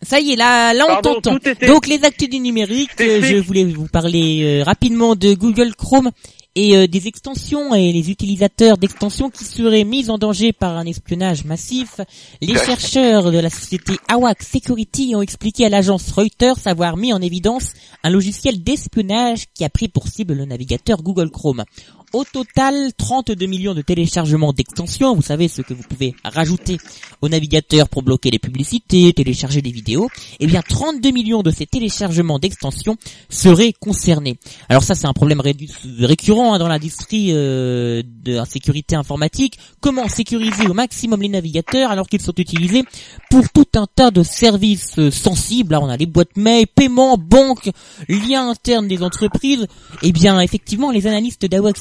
[0.01, 1.37] Ça y est, là, là on t'entend.
[1.37, 5.75] était- Donc les actus du numérique, euh, je voulais vous parler euh, rapidement de Google
[5.75, 6.11] Chrome
[6.55, 10.85] et euh, des extensions et les utilisateurs d'extensions qui seraient mis en danger par un
[10.85, 12.01] espionnage massif.
[12.41, 17.21] Les chercheurs de la société Awak Security ont expliqué à l'agence Reuters avoir mis en
[17.21, 21.63] évidence un logiciel d'espionnage qui a pris pour cible le navigateur Google Chrome.
[22.11, 26.79] Au total, 32 millions de téléchargements d'extensions, vous savez ce que vous pouvez rajouter
[27.21, 31.67] au navigateur pour bloquer les publicités, télécharger des vidéos, eh bien 32 millions de ces
[31.67, 32.97] téléchargements d'extensions
[33.29, 34.39] seraient concernés.
[34.69, 35.39] Alors ça c'est un problème
[35.99, 39.59] récurrent hein, dans l'industrie euh, de la sécurité informatique.
[39.79, 42.85] Comment sécuriser au maximum les navigateurs alors qu'ils sont utilisés
[43.29, 45.73] pour tout un tas de services euh, sensibles?
[45.73, 47.69] Là on a les boîtes mail, paiement, banque,
[48.07, 49.67] liens internes des entreprises.
[50.01, 51.77] Eh bien effectivement les analystes d'Awak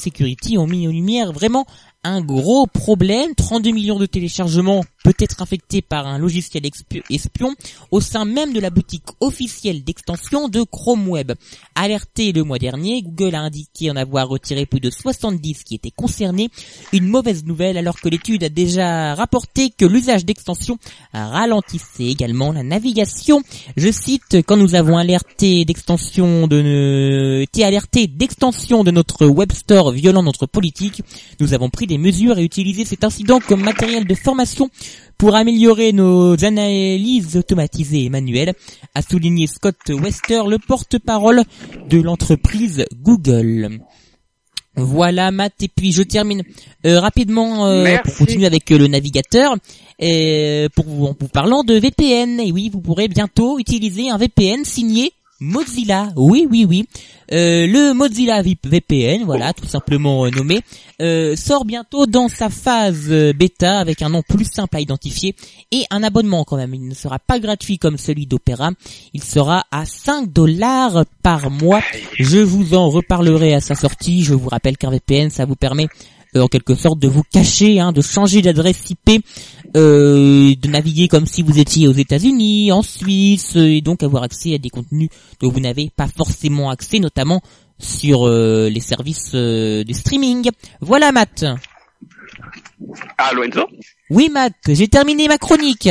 [0.59, 1.67] Ont mis en lumière vraiment
[2.05, 3.35] un gros problème.
[3.37, 6.65] 32 millions de téléchargements peut être infectés par un logiciel
[7.11, 7.55] espion
[7.91, 11.33] au sein même de la boutique officielle d'extension de Chrome Web.
[11.75, 15.91] Alerté le mois dernier, Google a indiqué en avoir retiré plus de 70 qui étaient
[15.91, 16.51] concernés.
[16.93, 20.79] Une mauvaise nouvelle alors que l'étude a déjà rapporté que l'usage d'extensions
[21.13, 23.43] ralentissait également la navigation.
[23.77, 29.93] Je cite, quand nous avons alerté d'extension de, été alerté d'extension de notre web store
[29.93, 31.03] violant notre politique,
[31.41, 34.71] nous avons pris des mesures et utilisé cet incident comme matériel de formation
[35.19, 38.55] pour améliorer nos analyses automatisées et manuelles,
[38.95, 41.43] a souligné Scott Wester, le porte-parole
[41.89, 43.81] de l'entreprise Google.
[44.79, 46.43] Voilà Matt et puis je termine
[46.87, 49.57] euh, rapidement euh, pour continuer avec euh, le navigateur
[50.01, 54.19] euh, pour vous, en vous parlant de VPN et oui vous pourrez bientôt utiliser un
[54.19, 56.85] VPN signé Mozilla oui oui oui.
[57.31, 60.63] Euh, le Mozilla VPN voilà tout simplement nommé
[61.01, 65.37] euh, sort bientôt dans sa phase euh, bêta avec un nom plus simple à identifier
[65.71, 66.75] et un abonnement quand même.
[66.75, 68.71] Il ne sera pas gratuit comme celui d'Opera.
[69.15, 71.83] Il sera à 5 dollars par mois.
[72.19, 74.25] Je vous en reparlerai à sa sortie.
[74.25, 75.89] Je vous rappelle qu'un VPN ça vous permet
[76.37, 79.25] en quelque sorte de vous cacher, hein, de changer d'adresse IP,
[79.77, 84.23] euh, de naviguer comme si vous étiez aux États-Unis, en Suisse, euh, et donc avoir
[84.23, 87.43] accès à des contenus dont vous n'avez pas forcément accès, notamment
[87.79, 90.51] sur euh, les services euh, de streaming.
[90.81, 91.45] Voilà Matt.
[93.19, 93.67] Allô Enzo?
[94.11, 95.89] Oui Matt, j'ai terminé ma chronique.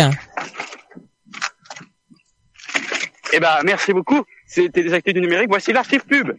[3.34, 4.24] Eh ben, merci beaucoup.
[4.46, 5.50] C'était des actus du numérique.
[5.50, 6.32] Voici l'archive pub.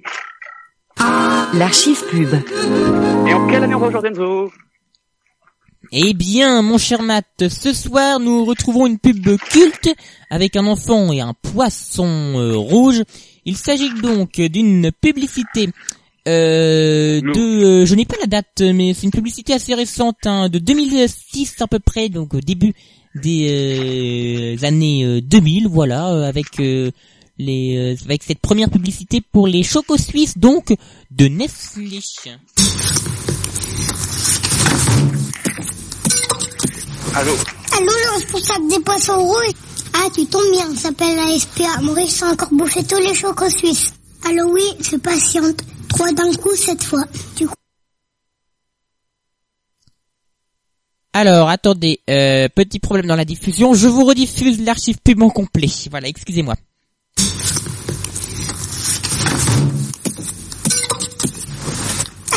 [1.55, 2.35] L'archive pub.
[3.27, 4.51] Et en quelle année on va aujourd'hui, Enzo?
[5.91, 9.89] Eh bien, mon cher Matt, ce soir nous retrouvons une pub culte
[10.29, 13.03] avec un enfant et un poisson euh, rouge.
[13.47, 15.71] Il s'agit donc d'une publicité
[16.29, 20.51] euh, de, euh, je n'ai pas la date, mais c'est une publicité assez récente, hein,
[20.51, 22.75] de 2006 à peu près, donc au début
[23.15, 29.97] des euh, années euh, 2000, voilà, avec les, avec cette première publicité pour les chocos
[29.97, 30.75] suisses, donc
[31.11, 32.01] de Nestlé.
[37.15, 37.33] Allô
[37.77, 39.55] Allô, le responsable des poissons rouges
[39.95, 41.81] Ah, tu tombes bien, ça s'appelle la SPA.
[41.83, 43.93] Maurice a encore bouffé tous les chocos suisses.
[44.29, 45.63] Allô, oui, je patiente.
[45.89, 47.05] Trois d'un coup cette fois.
[47.37, 47.55] Du coup,
[51.13, 53.75] Alors, attendez, euh, petit problème dans la diffusion.
[53.75, 55.69] Je vous rediffuse l'archive pub en complet.
[55.91, 56.55] Voilà, excusez-moi.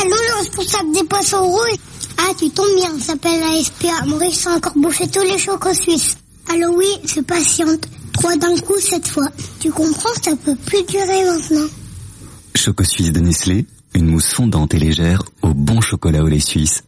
[0.00, 1.78] Allô, le responsable des poissons rouges
[2.24, 4.06] Ah, tu tombes bien, ça s'appelle la SPA.
[4.06, 6.16] Maurice a encore bouffé tous les chocos suisses.
[6.52, 7.86] Allô, oui, je patiente.
[8.12, 9.26] Trois d'un coup cette fois.
[9.58, 11.66] Tu comprends, ça peut plus durer maintenant.
[12.54, 16.84] Choco Suisse de Nestlé, une mousse fondante et légère au bon chocolat au lait suisse.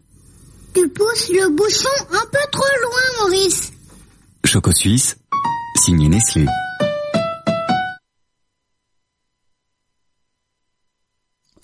[0.75, 3.73] Tu pousses le bouchon un peu trop loin, Maurice.
[4.44, 5.16] Choco Suisse,
[5.85, 6.47] signé Nestlé.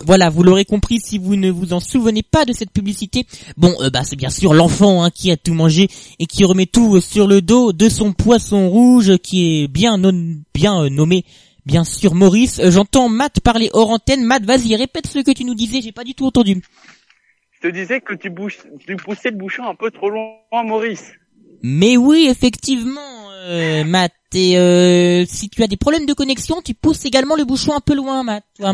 [0.06, 3.26] Voilà, vous l'aurez compris si vous ne vous en souvenez pas de cette publicité.
[3.56, 6.66] Bon, euh, bah c'est bien sûr l'enfant hein, qui a tout mangé et qui remet
[6.66, 10.88] tout euh, sur le dos de son poisson rouge qui est bien non- bien euh,
[10.88, 11.24] nommé.
[11.66, 12.58] Bien sûr, Maurice.
[12.60, 14.24] Euh, J'entends Matt parler hors antenne.
[14.24, 15.82] Matt, vas-y, répète ce que tu nous disais.
[15.82, 16.62] J'ai pas du tout entendu.
[17.62, 21.12] Je te disais que tu, bouches, tu poussais le bouchon un peu trop loin, Maurice.
[21.62, 24.12] Mais oui, effectivement, euh, Matt.
[24.34, 27.80] Et euh, si tu as des problèmes de connexion, tu pousses également le bouchon un
[27.80, 28.44] peu loin, Matt.
[28.56, 28.72] toi.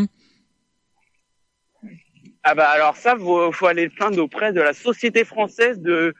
[2.49, 6.15] Ah bah alors ça, faut, faut aller le plaindre auprès de la Société française de,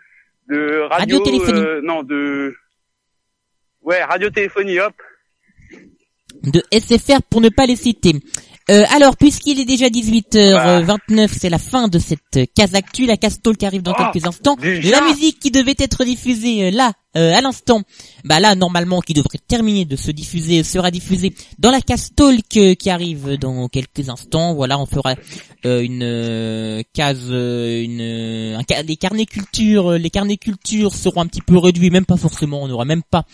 [0.49, 1.19] de radio...
[1.19, 1.61] Radiotéléphonie.
[1.61, 2.53] euh, non, de...
[3.83, 4.95] Ouais, radiotéléphonie, hop.
[6.43, 8.15] de SFR pour ne pas les citer.
[8.69, 13.17] Euh, alors, puisqu'il est déjà 18h29, c'est la fin de cette euh, case actu, la
[13.17, 14.57] case talk arrive dans Ah, quelques instants.
[14.61, 17.83] La musique qui devait être diffusée euh, là, euh, à l'instant,
[18.25, 22.57] bah là normalement qui devrait terminer de se diffuser sera diffusé dans la case talk
[22.57, 24.55] euh, qui arrive dans quelques instants.
[24.55, 25.15] Voilà, on fera
[25.65, 28.01] euh, une euh, case, euh, une
[28.59, 32.17] un les carnets culture, euh, les carnets culture seront un petit peu réduits, même pas
[32.17, 33.25] forcément, on n'aura même pas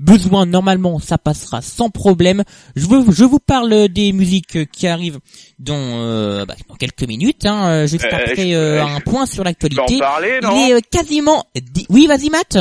[0.00, 0.46] besoin.
[0.46, 2.42] Normalement, ça passera sans problème.
[2.74, 5.20] Je vous, je vous parle des musiques qui arrivent
[5.60, 9.00] dans, euh, bah, dans quelques minutes, hein, euh, juste Euh, après je- euh, euh, un
[9.00, 9.94] point sur l'actualité.
[9.94, 11.44] Il est euh, quasiment.
[11.88, 12.58] Oui, vas-y, Matt.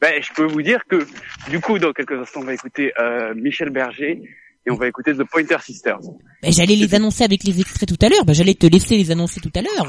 [0.00, 1.06] Ben, je peux vous dire que,
[1.50, 4.20] du coup, dans quelques instants, on va écouter euh, Michel Berger
[4.66, 5.98] et on va écouter The Pointer Sisters.
[6.42, 8.24] Ben, j'allais les annoncer avec les extraits tout à l'heure.
[8.26, 9.86] Ben, j'allais te laisser les annoncer tout à l'heure.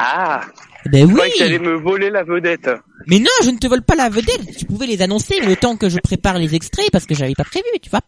[0.00, 0.42] Ah
[0.86, 1.20] Ben Je oui.
[1.34, 2.70] que t'allais me voler la vedette.
[3.08, 4.56] Mais non, je ne te vole pas la vedette.
[4.56, 7.34] Tu pouvais les annoncer mais le temps que je prépare les extraits parce que j'avais
[7.34, 8.00] pas prévu, tu vois.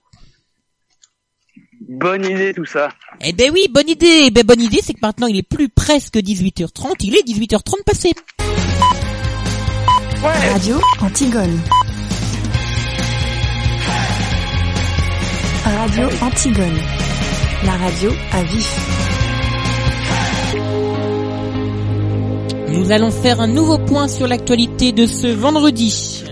[1.89, 2.91] Bonne idée tout ça.
[3.21, 4.25] Eh ben oui, bonne idée.
[4.27, 7.83] Eh ben bonne idée, c'est que maintenant il est plus presque 18h30, il est 18h30
[7.85, 8.13] passé.
[10.23, 11.59] Radio Antigone.
[15.65, 16.79] Radio Antigone.
[17.65, 18.77] La radio à vif.
[22.71, 26.23] Nous allons faire un nouveau point sur l'actualité de ce vendredi.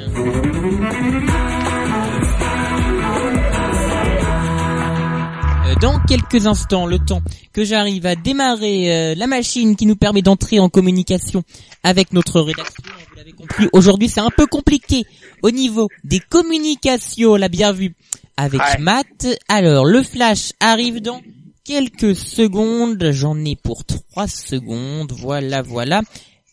[5.67, 7.23] Euh, Dans quelques instants, le temps
[7.53, 11.43] que j'arrive à démarrer euh, la machine qui nous permet d'entrer en communication
[11.83, 15.05] avec notre rédaction, vous l'avez compris, aujourd'hui c'est un peu compliqué
[15.43, 17.95] au niveau des communications, on l'a bien vu
[18.37, 19.27] avec Matt.
[19.49, 21.21] Alors, le flash arrive dans
[21.69, 26.01] quelques secondes, j'en ai pour trois secondes, voilà, voilà.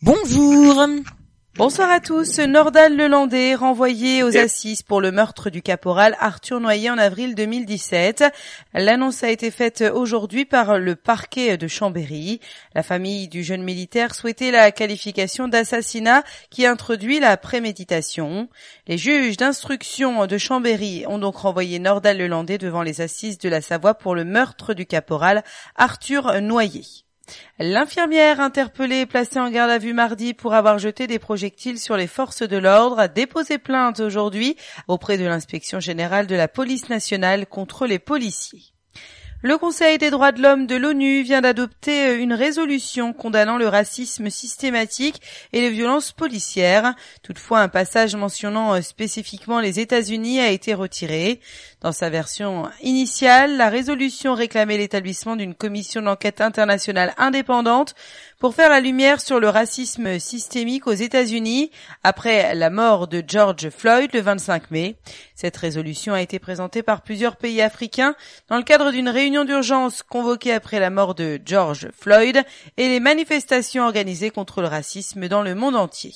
[0.01, 0.86] Bonjour
[1.57, 2.39] Bonsoir à tous.
[2.39, 8.25] Nordal Lelandais renvoyé aux assises pour le meurtre du caporal Arthur Noyer en avril 2017.
[8.73, 12.41] L'annonce a été faite aujourd'hui par le parquet de Chambéry.
[12.73, 18.49] La famille du jeune militaire souhaitait la qualification d'assassinat qui introduit la préméditation.
[18.87, 23.61] Les juges d'instruction de Chambéry ont donc renvoyé Nordal Lelandais devant les assises de la
[23.61, 25.41] Savoie pour le meurtre du caporal
[25.77, 27.04] Arthur Noyer.
[27.59, 31.97] L'infirmière interpellée et placée en garde à vue mardi pour avoir jeté des projectiles sur
[31.97, 34.55] les forces de l'ordre a déposé plainte aujourd'hui
[34.88, 38.74] auprès de l'inspection générale de la police nationale contre les policiers.
[39.45, 44.31] Le Conseil des droits de l'homme de l'ONU vient d'adopter une résolution condamnant le racisme
[44.31, 45.21] systématique
[45.53, 46.95] et les violences policières.
[47.21, 51.41] Toutefois, un passage mentionnant euh, spécifiquement les États-Unis a été retiré.
[51.81, 57.93] Dans sa version initiale, la résolution réclamait l'établissement d'une commission d'enquête internationale indépendante
[58.39, 61.71] pour faire la lumière sur le racisme systémique aux États-Unis
[62.03, 64.95] après la mort de George Floyd le 25 mai.
[65.35, 68.15] Cette résolution a été présentée par plusieurs pays africains
[68.49, 72.43] dans le cadre d'une réunion d'urgence convoquée après la mort de George Floyd
[72.77, 76.13] et les manifestations organisées contre le racisme dans le monde entier.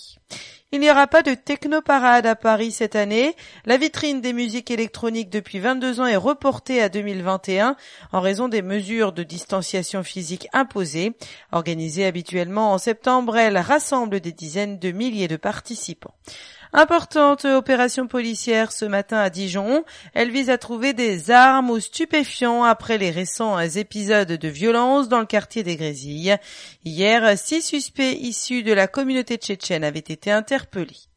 [0.71, 3.35] Il n'y aura pas de technoparade à Paris cette année.
[3.65, 7.75] La vitrine des musiques électroniques depuis 22 ans est reportée à 2021
[8.11, 11.13] en raison des mesures de distanciation physique imposées.
[11.51, 16.13] Organisée habituellement en septembre, elle rassemble des dizaines de milliers de participants.
[16.71, 19.83] Importante opération policière ce matin à Dijon.
[20.13, 25.19] Elle vise à trouver des armes ou stupéfiants après les récents épisodes de violence dans
[25.19, 26.37] le quartier des Grésilles.
[26.85, 31.07] Hier, six suspects issus de la communauté tchétchène avaient été interpellés.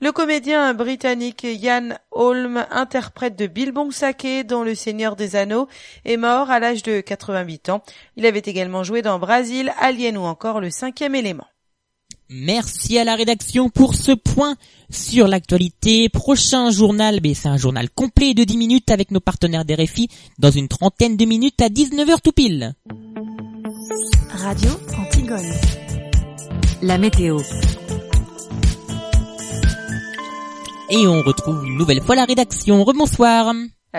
[0.00, 5.68] Le comédien britannique Ian Holm, interprète de Bilbong Sake dans Le Seigneur des Anneaux,
[6.04, 7.82] est mort à l'âge de 88 ans.
[8.16, 11.46] Il avait également joué dans Brasil, Alien ou encore Le Cinquième élément.
[12.28, 14.56] Merci à la rédaction pour ce point
[14.90, 16.08] sur l'actualité.
[16.08, 20.08] Prochain journal, mais c'est un journal complet de 10 minutes avec nos partenaires d'RFI
[20.38, 22.74] dans une trentaine de minutes à 19h tout pile.
[24.30, 25.52] Radio Antigone.
[26.82, 27.40] La météo.
[30.90, 32.84] Et on retrouve une nouvelle fois la rédaction.
[32.84, 33.54] Rebonsoir.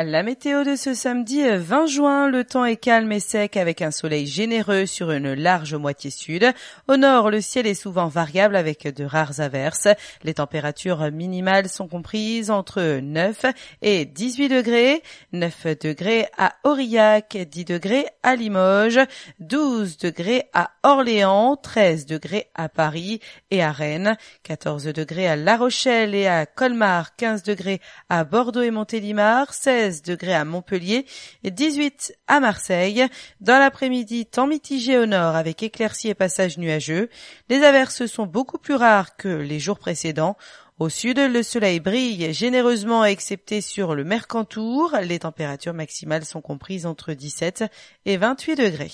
[0.06, 3.90] La météo de ce samedi 20 juin, le temps est calme et sec avec un
[3.90, 6.54] soleil généreux sur une large moitié sud.
[6.88, 9.88] Au nord, le ciel est souvent variable avec de rares averses.
[10.24, 13.48] Les températures minimales sont comprises entre 9
[13.82, 15.02] et 18 degrés.
[15.34, 19.00] 9 degrés à Aurillac, 10 degrés à Limoges,
[19.40, 25.58] 12 degrés à Orléans, 13 degrés à Paris et à Rennes, 14 degrés à La
[25.58, 31.06] Rochelle et à Colmar, 15 degrés à Bordeaux et Montélimar, 16 degrés à Montpellier
[31.44, 33.06] et 18 à Marseille.
[33.42, 37.10] Dans l'après-midi, temps mitigé au nord avec éclaircies et passages nuageux.
[37.50, 40.38] Les averses sont beaucoup plus rares que les jours précédents.
[40.80, 44.96] Au sud, le soleil brille généreusement excepté sur le Mercantour.
[45.02, 47.64] Les températures maximales sont comprises entre 17
[48.06, 48.92] et 28 degrés.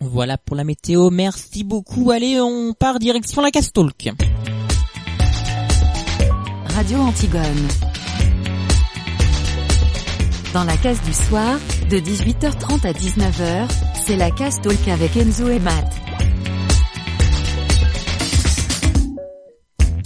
[0.00, 2.10] Voilà pour la météo, merci beaucoup.
[2.10, 4.10] Allez, on part direction la Castalk.
[6.74, 7.89] Radio Antigone.
[10.52, 13.68] Dans la case du soir, de 18h30 à 19h,
[14.04, 15.86] c'est la case talk avec Enzo et Matt.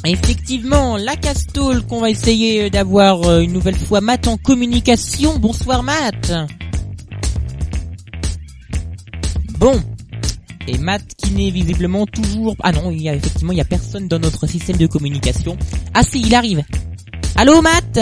[0.05, 5.39] Effectivement, la Castole qu'on va essayer d'avoir euh, une nouvelle fois Matt en communication.
[5.39, 6.31] Bonsoir Matt.
[9.59, 9.83] Bon.
[10.69, 12.55] Et Matt qui n'est visiblement toujours...
[12.63, 15.57] Ah non, il y a effectivement, il y a personne dans notre système de communication.
[15.95, 16.63] Ah si, il arrive.
[17.37, 17.99] Allô Matt?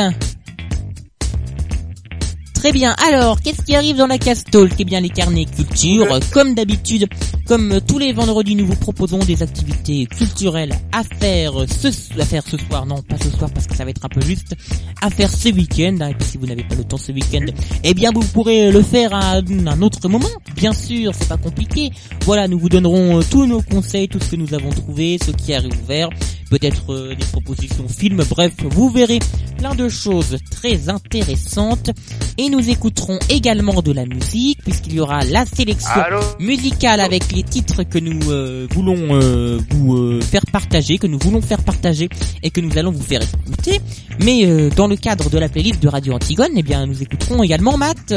[2.62, 2.94] Très bien.
[3.08, 6.06] Alors, qu'est-ce qui arrive dans la Castole Eh bien, les carnets culture.
[6.30, 7.08] Comme d'habitude,
[7.48, 11.88] comme tous les vendredis, nous vous proposons des activités culturelles à faire ce,
[12.20, 12.86] à faire ce soir.
[12.86, 14.54] Non, pas ce soir parce que ça va être un peu juste.
[15.00, 16.08] À faire ce week-end.
[16.08, 17.44] Et puis, si vous n'avez pas le temps ce week-end,
[17.82, 20.30] eh bien, vous pourrez le faire à un autre moment.
[20.54, 21.90] Bien sûr, c'est pas compliqué.
[22.26, 25.32] Voilà, nous vous donnerons euh, tous nos conseils, tout ce que nous avons trouvé, ce
[25.32, 26.10] qui a réouvert
[26.52, 29.20] peut-être euh, des propositions films, bref, vous verrez
[29.56, 31.90] plein de choses très intéressantes
[32.36, 36.02] et nous écouterons également de la musique puisqu'il y aura la sélection
[36.40, 41.40] musicale avec les titres que nous euh, voulons euh, vous faire partager, que nous voulons
[41.40, 42.10] faire partager
[42.42, 43.80] et que nous allons vous faire écouter.
[44.22, 47.78] Mais dans le cadre de la playlist de Radio Antigone, eh bien nous écouterons également
[47.78, 48.12] Matt.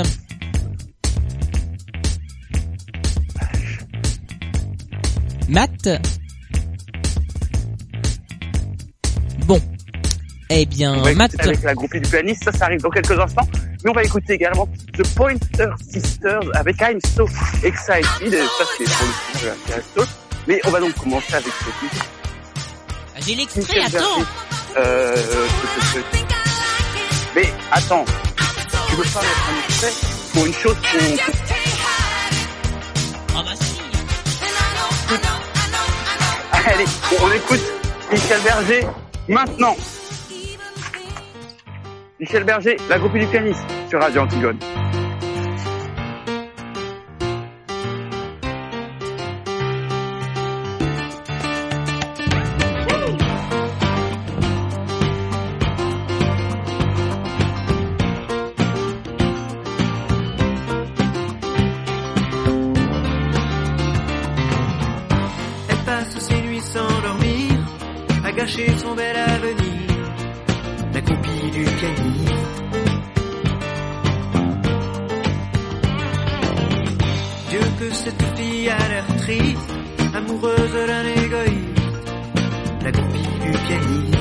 [5.48, 5.88] Matt?
[10.50, 11.36] Eh bien, on va Matt.
[11.40, 13.48] Avec la groupie du pianiste, ça, ça arrive dans quelques instants.
[13.84, 17.28] Mais on va écouter également The Pointer Sisters avec I'm So
[17.64, 18.06] Excited.
[18.58, 19.08] Ça, c'est pour
[19.98, 20.08] le de
[20.48, 22.10] Mais on va donc commencer avec cette musique.
[23.16, 24.24] Ah, J'ai l'extrait, attends.
[24.78, 25.16] Euh,
[27.36, 28.06] mais attends,
[28.90, 29.94] tu veux pas mettre un extrait
[30.34, 31.16] pour une chose qu'on...
[33.38, 33.80] Ah bah si.
[36.68, 36.86] Allez,
[37.22, 37.62] on écoute
[38.12, 38.88] Michel Berger
[39.28, 39.76] maintenant.
[42.18, 44.58] Michel Berger, la groupie du pianiste sur Radio Antigone.
[65.68, 67.52] Elle passe ses nuits sans dormir,
[68.24, 69.75] à gâcher son bel avenir,
[71.56, 71.64] du.
[77.50, 79.72] Dieu que cette fille a l'air triste,
[80.14, 81.82] amoureuse d'un égoïste,
[82.84, 84.18] la groupie du pianiste.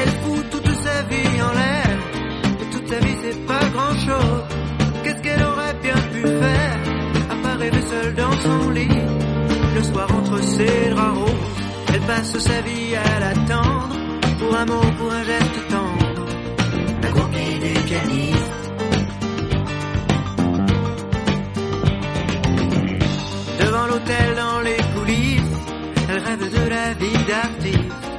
[0.00, 1.98] Elle fout toute sa vie en l'air,
[2.60, 4.44] et toute sa vie c'est pas grand chose.
[5.02, 6.78] Qu'est-ce qu'elle aurait bien pu faire
[7.30, 9.02] à part rêver seule dans son lit
[9.74, 11.63] Le soir entre ses draps roses?
[12.06, 13.96] Passe sa vie à l'attendre
[14.38, 16.26] Pour un mot, pour un geste tendre.
[17.02, 18.70] La groupie du pianiste
[23.60, 25.58] Devant l'hôtel, dans les coulisses
[26.08, 28.13] Elle rêve de la vie d'artiste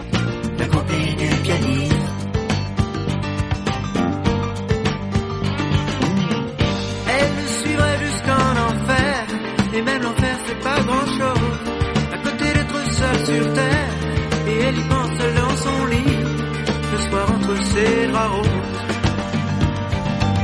[17.61, 18.47] ses draps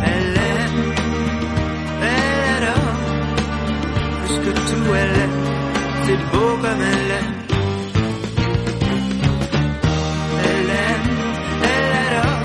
[0.05, 0.81] Elle aime
[2.11, 2.93] Elle adore
[4.25, 5.39] Plus que tout elle aime.
[6.05, 7.33] C'est beau comme elle aime.
[10.43, 11.09] Elle aime
[11.71, 12.39] Elle adore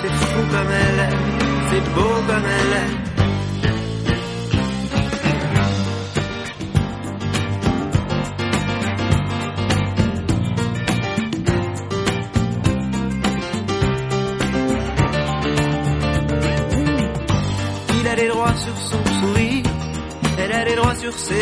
[0.00, 1.22] C'est fou comme elle aime.
[1.70, 2.91] C'est beau comme elle est.
[21.14, 21.41] a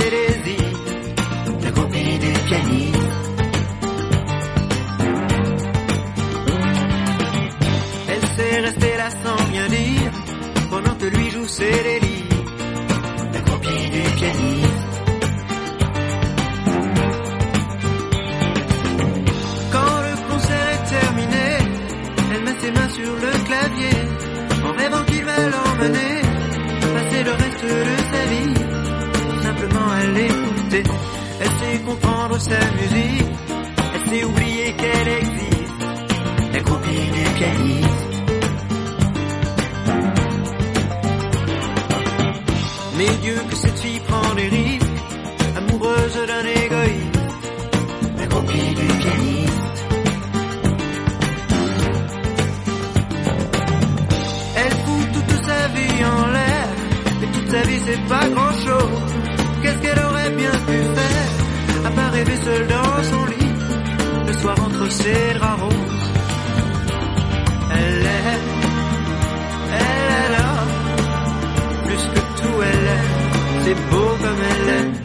[30.70, 30.90] l'écouter,
[31.40, 33.26] elle sait comprendre sa musique,
[33.94, 35.60] elle sait oublier qu'elle existe.
[36.52, 38.09] La copie du pianiste.
[64.98, 66.10] Draps roses.
[67.72, 68.40] Elle est,
[69.78, 70.48] elle est là,
[71.84, 74.99] plus que tout elle est, c'est beau comme elle est.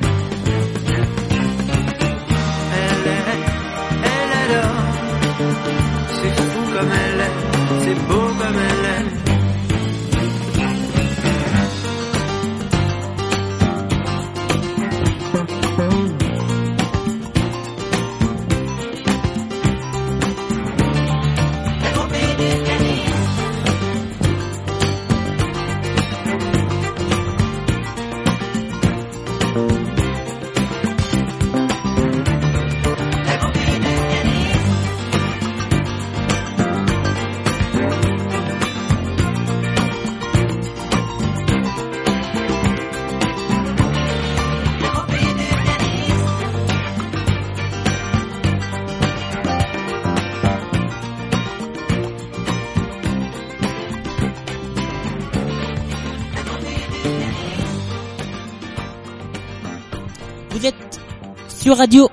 [61.66, 62.08] sur Radio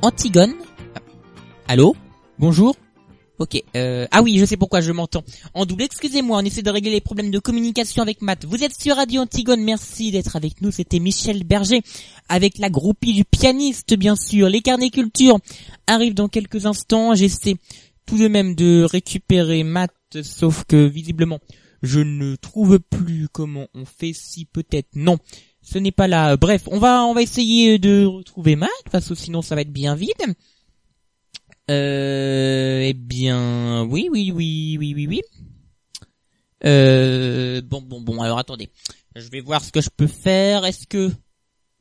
[0.00, 0.54] Antigone.
[1.68, 1.94] Allô?
[2.38, 2.74] Bonjour?
[3.38, 5.22] Ok, euh, ah oui, je sais pourquoi je m'entends.
[5.52, 8.46] En double, excusez-moi, on essaie de régler les problèmes de communication avec Matt.
[8.46, 10.70] Vous êtes sur Radio Antigone, merci d'être avec nous.
[10.70, 11.82] C'était Michel Berger,
[12.30, 14.48] avec la groupie du pianiste, bien sûr.
[14.48, 15.38] Les carnets culture
[15.86, 17.14] arrivent dans quelques instants.
[17.14, 17.56] J'essaie
[18.06, 19.92] tout de même de récupérer Matt,
[20.22, 21.40] sauf que visiblement,
[21.82, 25.18] je ne trouve plus comment on fait si peut-être non.
[25.64, 26.36] Ce n'est pas là.
[26.36, 29.72] Bref, on va on va essayer de retrouver Matt parce que sinon ça va être
[29.72, 30.12] bien vide.
[31.70, 35.22] Euh, eh bien, oui, oui, oui, oui, oui, oui.
[36.66, 38.20] Euh, bon, bon, bon.
[38.20, 38.70] Alors attendez,
[39.16, 40.66] je vais voir ce que je peux faire.
[40.66, 41.10] Est-ce que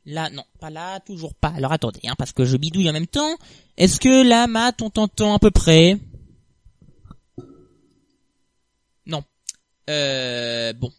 [0.06, 1.50] là, non, pas là, toujours pas.
[1.50, 3.36] Alors attendez, hein, parce que je bidouille en même temps.
[3.76, 6.00] Est-ce que là, Matt, on t'entend à peu près?
[9.06, 9.26] Non.
[9.90, 10.94] Euh, bon.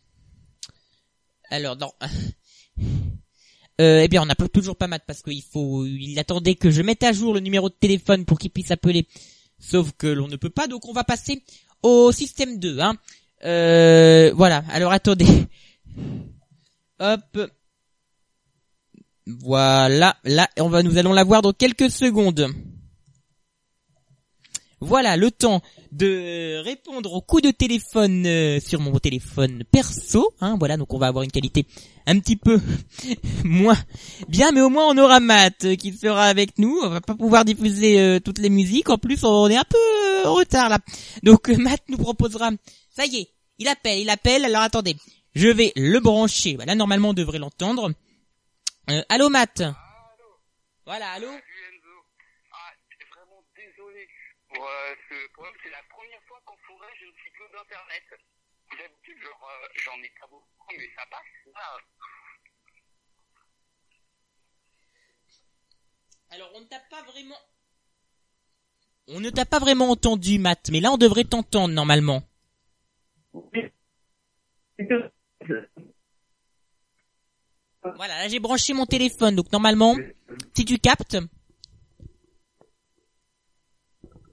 [1.49, 1.91] Alors non.
[3.81, 6.81] Euh, eh bien, on n'a toujours pas Matt parce qu'il faut, il attendait que je
[6.81, 9.09] mette à jour le numéro de téléphone pour qu'il puisse appeler.
[9.59, 11.43] Sauf que l'on ne peut pas, donc on va passer
[11.83, 12.97] au système 2, hein.
[13.45, 14.64] Euh, voilà.
[14.70, 15.27] Alors attendez.
[17.01, 17.51] Hop.
[19.27, 20.16] Voilà.
[20.25, 22.49] Là, on va, nous allons la voir dans quelques secondes.
[24.81, 25.62] Voilà, le temps
[25.93, 30.35] de répondre au coup de téléphone euh, sur mon téléphone perso.
[30.41, 31.66] Hein, voilà, donc on va avoir une qualité
[32.07, 32.61] un petit peu
[33.45, 33.79] moins
[34.29, 36.79] bien, mais au moins on aura Matt euh, qui sera avec nous.
[36.83, 38.91] On va pas pouvoir diffuser euh, toutes les musiques.
[38.91, 40.79] En plus, on est un peu en retard là.
[41.22, 42.51] Donc Matt nous proposera.
[42.91, 44.45] Ça y est, il appelle, il appelle.
[44.45, 44.97] Alors attendez,
[45.35, 46.57] je vais le brancher.
[46.57, 47.93] Voilà, normalement on devrait l'entendre.
[48.91, 49.62] Euh, allô Matt?
[50.85, 51.29] Voilà, allô
[54.55, 57.12] euh, ce problème, c'est la première fois qu'en forêt, je ne
[57.75, 58.20] suis que d'Internet.
[58.79, 61.20] D'habitude, genre, euh, j'en ai pas beaucoup, mais ça passe.
[61.55, 61.79] Là,
[66.31, 67.37] Alors on ne t'a pas vraiment.
[69.07, 72.22] On ne t'a pas vraiment entendu, Matt, mais là on devrait t'entendre normalement.
[77.97, 79.95] Voilà, là j'ai branché mon téléphone, donc normalement,
[80.57, 81.18] si tu captes.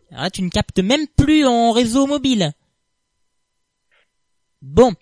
[0.10, 2.54] Alors là tu ne captes même plus en réseau mobile.
[4.62, 4.94] Bon.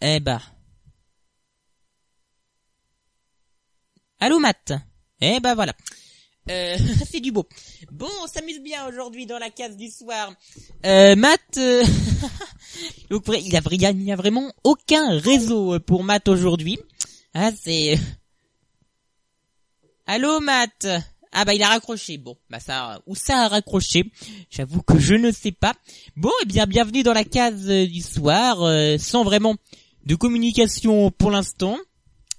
[0.00, 0.40] Eh bah.
[4.18, 4.72] Allô Matt
[5.20, 5.74] Eh bah voilà.
[6.50, 6.76] Euh,
[7.10, 7.46] c'est du beau.
[7.90, 10.32] Bon, on s'amuse bien aujourd'hui dans la case du soir.
[10.86, 11.84] Euh, Matt, euh,
[13.10, 16.78] donc il y a, vraiment aucun réseau pour Matt aujourd'hui.
[17.34, 17.98] Ah, c'est...
[20.06, 20.86] Allô Matt
[21.36, 22.16] Ah bah il a raccroché.
[22.16, 24.12] Bon, bah ça, où ça a raccroché
[24.50, 25.74] J'avoue que je ne sais pas.
[26.16, 29.56] Bon, eh bien bienvenue dans la case euh, du soir, euh, sans vraiment
[30.06, 31.76] de communication pour l'instant.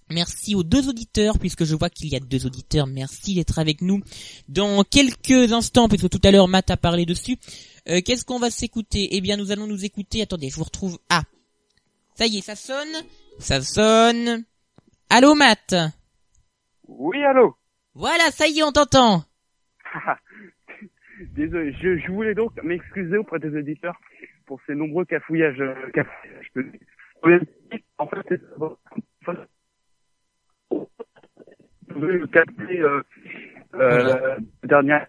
[0.09, 2.87] Merci aux deux auditeurs, puisque je vois qu'il y a deux auditeurs.
[2.87, 4.01] Merci d'être avec nous
[4.47, 7.37] dans quelques instants, puisque tout à l'heure Matt a parlé dessus.
[7.89, 9.09] Euh, Qu'est-ce qu'on va s'écouter?
[9.11, 10.21] Eh bien, nous allons nous écouter.
[10.21, 10.99] Attendez, je vous retrouve.
[11.09, 11.23] Ah,
[12.15, 12.95] ça y est, ça sonne.
[13.39, 14.45] Ça sonne.
[15.09, 15.75] Allô, Matt?
[16.87, 17.55] Oui, allô?
[17.95, 19.23] Voilà, ça y est, on t'entend.
[21.31, 23.95] Désolé, je, je voulais donc m'excuser auprès des auditeurs
[24.45, 25.59] pour ces nombreux cafouillages.
[25.61, 26.71] euh, cafouillages que-
[27.97, 28.41] En fait, c'est
[30.69, 30.87] Vous
[31.87, 33.01] pouvez le capter euh,
[33.75, 35.07] euh, dernière.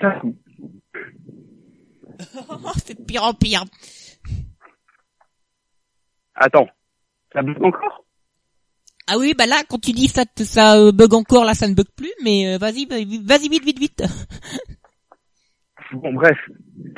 [0.00, 0.20] Ça,
[2.84, 3.64] c'est de pire en pire.
[6.34, 6.68] Attends,
[7.32, 8.04] ça bug encore?
[9.12, 11.66] Ah oui, bah là, quand tu dis ça, te- ça euh, bug encore, là, ça
[11.66, 14.02] ne bug plus, mais euh, vas-y, vas-y, vas-y vite, vite, vite.
[15.92, 16.38] Bon, bref,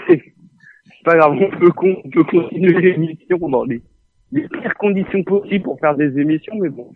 [0.06, 0.18] c'est
[0.84, 3.80] c'est pas grave, on peut, con- on peut continuer l'émission dans les,
[4.32, 6.92] les pires conditions possibles pour faire des émissions, mais bon.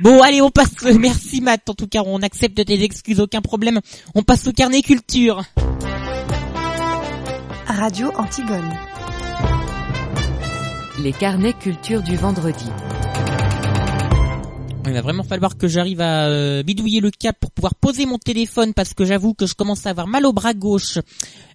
[0.00, 0.74] Bon, allez, on passe.
[0.84, 1.70] euh, Merci Matt.
[1.70, 3.78] En tout cas, on accepte tes excuses, aucun problème.
[4.16, 5.42] On passe au carnet culture.
[7.66, 8.70] Radio Antigone.
[11.02, 12.68] Les carnets culture du vendredi.
[14.86, 18.18] Il va vraiment falloir que j'arrive à euh, bidouiller le câble pour pouvoir poser mon
[18.18, 20.98] téléphone parce que j'avoue que je commence à avoir mal au bras gauche.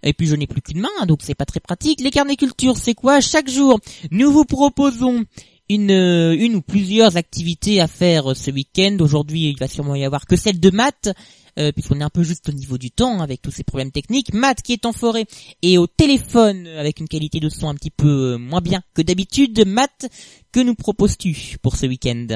[0.04, 2.02] Et puis je n'ai plus qu'une main, hein, donc c'est pas très pratique.
[2.02, 3.22] Les carnets culture, c'est quoi?
[3.22, 3.80] Chaque jour,
[4.12, 5.26] nous vous proposons
[5.70, 8.98] une, euh, une ou plusieurs activités à faire euh, ce week-end.
[9.00, 11.10] Aujourd'hui, il va sûrement y avoir que celle de maths,
[11.58, 13.92] euh, puisqu'on est un peu juste au niveau du temps hein, avec tous ces problèmes
[13.92, 14.34] techniques.
[14.34, 15.26] Matt qui est en forêt
[15.62, 19.66] et au téléphone avec une qualité de son un petit peu moins bien que d'habitude.
[19.66, 20.08] Matt,
[20.52, 22.28] que nous proposes-tu pour ce week-end?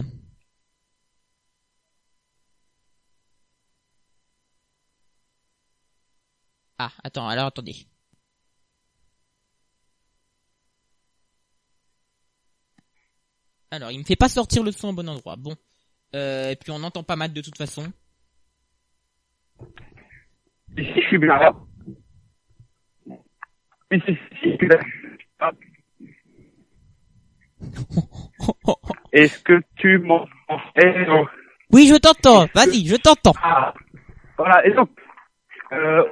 [6.77, 7.75] Ah, attends, alors attendez.
[13.71, 15.35] Alors, il me fait pas sortir le son au bon endroit.
[15.35, 15.55] Bon.
[16.15, 17.91] Euh, et puis on n'entend pas mal de toute façon.
[20.77, 21.53] Ici, je suis bien là.
[23.91, 24.79] Ici, je suis là.
[25.39, 25.51] Ah.
[29.11, 30.29] Est-ce que tu m'entends?
[30.77, 31.05] Eh.
[31.71, 32.47] Oui, je t'entends.
[32.53, 33.33] Vas-y, je t'entends.
[33.41, 33.73] Ah.
[34.37, 34.89] Voilà, et donc,
[35.75, 36.03] euh,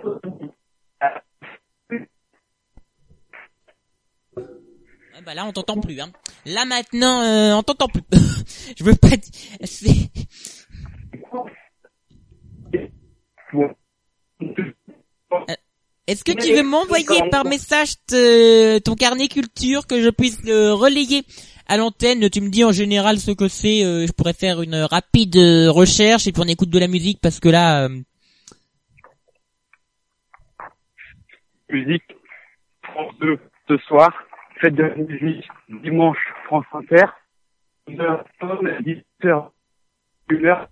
[5.16, 5.99] Ah bah là, on t'entend plus.
[6.01, 6.11] Hein.
[6.45, 8.01] Là maintenant, euh, on t'entend plus.
[8.78, 9.09] je veux pas.
[9.09, 10.07] dire-.
[13.53, 13.68] Euh,
[16.07, 21.24] Est-ce que tu veux m'envoyer par message ton carnet culture que je puisse le relayer
[21.68, 22.30] à l'antenne?
[22.30, 23.84] Tu me dis en général ce que c'est.
[23.86, 27.20] euh, je pourrais faire une rapide euh, recherche et puis on écoute de la musique
[27.22, 27.88] parce que là.
[31.74, 32.15] Musique,
[32.84, 34.11] France 2, ce soir,
[34.61, 37.05] fête de la musique, dimanche, France Inter,
[37.88, 38.24] 1h,
[39.21, 39.49] 10h,
[40.30, 40.67] 1h.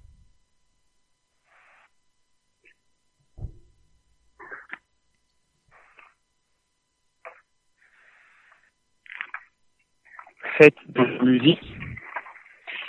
[10.58, 11.76] Fête de la musique,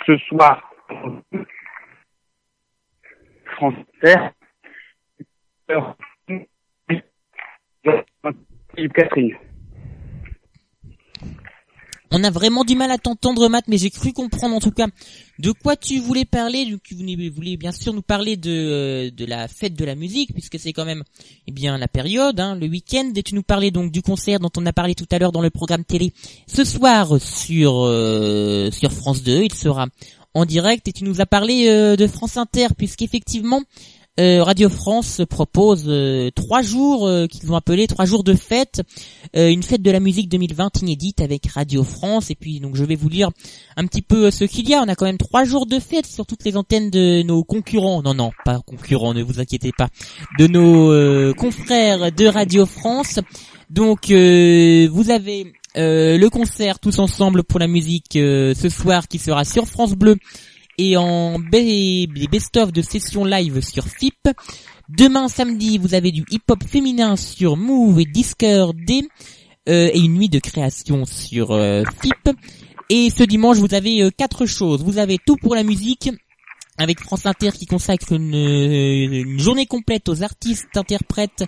[0.05, 0.71] ce soir,
[3.55, 4.29] France Inter,
[5.71, 6.12] heure, Philippe
[12.15, 14.85] On a vraiment du mal à t'entendre, Matt, mais j'ai cru comprendre en tout cas
[15.39, 16.71] de quoi tu voulais parler.
[16.83, 20.85] Tu voulais, bien sûr nous parler de, la fête de la musique, puisque c'est quand
[20.85, 21.03] même
[21.47, 23.11] eh bien la période, hein, le week-end.
[23.15, 25.41] Et tu nous parlais donc du concert dont on a parlé tout à l'heure dans
[25.41, 26.13] le programme télé
[26.45, 29.45] ce soir sur euh, France 2.
[29.45, 29.87] Il sera
[30.35, 33.63] en direct et tu nous as parlé euh, de France Inter, puisqu'effectivement
[34.19, 38.83] euh, Radio France propose euh, trois jours euh, qu'ils ont appelé trois jours de fête,
[39.35, 42.29] euh, une fête de la musique 2020 inédite avec Radio France.
[42.29, 43.31] Et puis donc je vais vous lire
[43.75, 44.83] un petit peu ce qu'il y a.
[44.83, 48.03] On a quand même trois jours de fête sur toutes les antennes de nos concurrents.
[48.03, 49.89] Non non, pas concurrents, ne vous inquiétez pas,
[50.37, 53.19] de nos confrères de Radio France.
[53.71, 59.65] Donc vous avez le concert tous ensemble pour la musique ce soir qui sera sur
[59.65, 60.17] France Bleu
[60.77, 64.29] et en best-of de sessions live sur FIP.
[64.89, 69.07] Demain samedi, vous avez du hip-hop féminin sur Move et Discord D
[69.69, 72.35] euh, et une nuit de création sur euh, FIP.
[72.89, 74.83] Et ce dimanche, vous avez euh, quatre choses.
[74.83, 76.11] Vous avez tout pour la musique
[76.77, 81.45] avec France Inter qui consacre une, une journée complète aux artistes, interprètes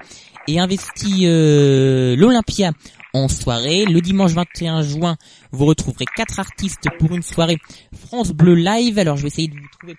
[0.47, 2.71] et investit l'Olympia
[3.15, 3.85] en soirée.
[3.85, 5.15] Le dimanche 21 juin,
[5.51, 7.57] vous retrouverez quatre artistes pour une soirée
[8.07, 8.99] France Bleu Live.
[8.99, 9.95] Alors je vais essayer de vous trouver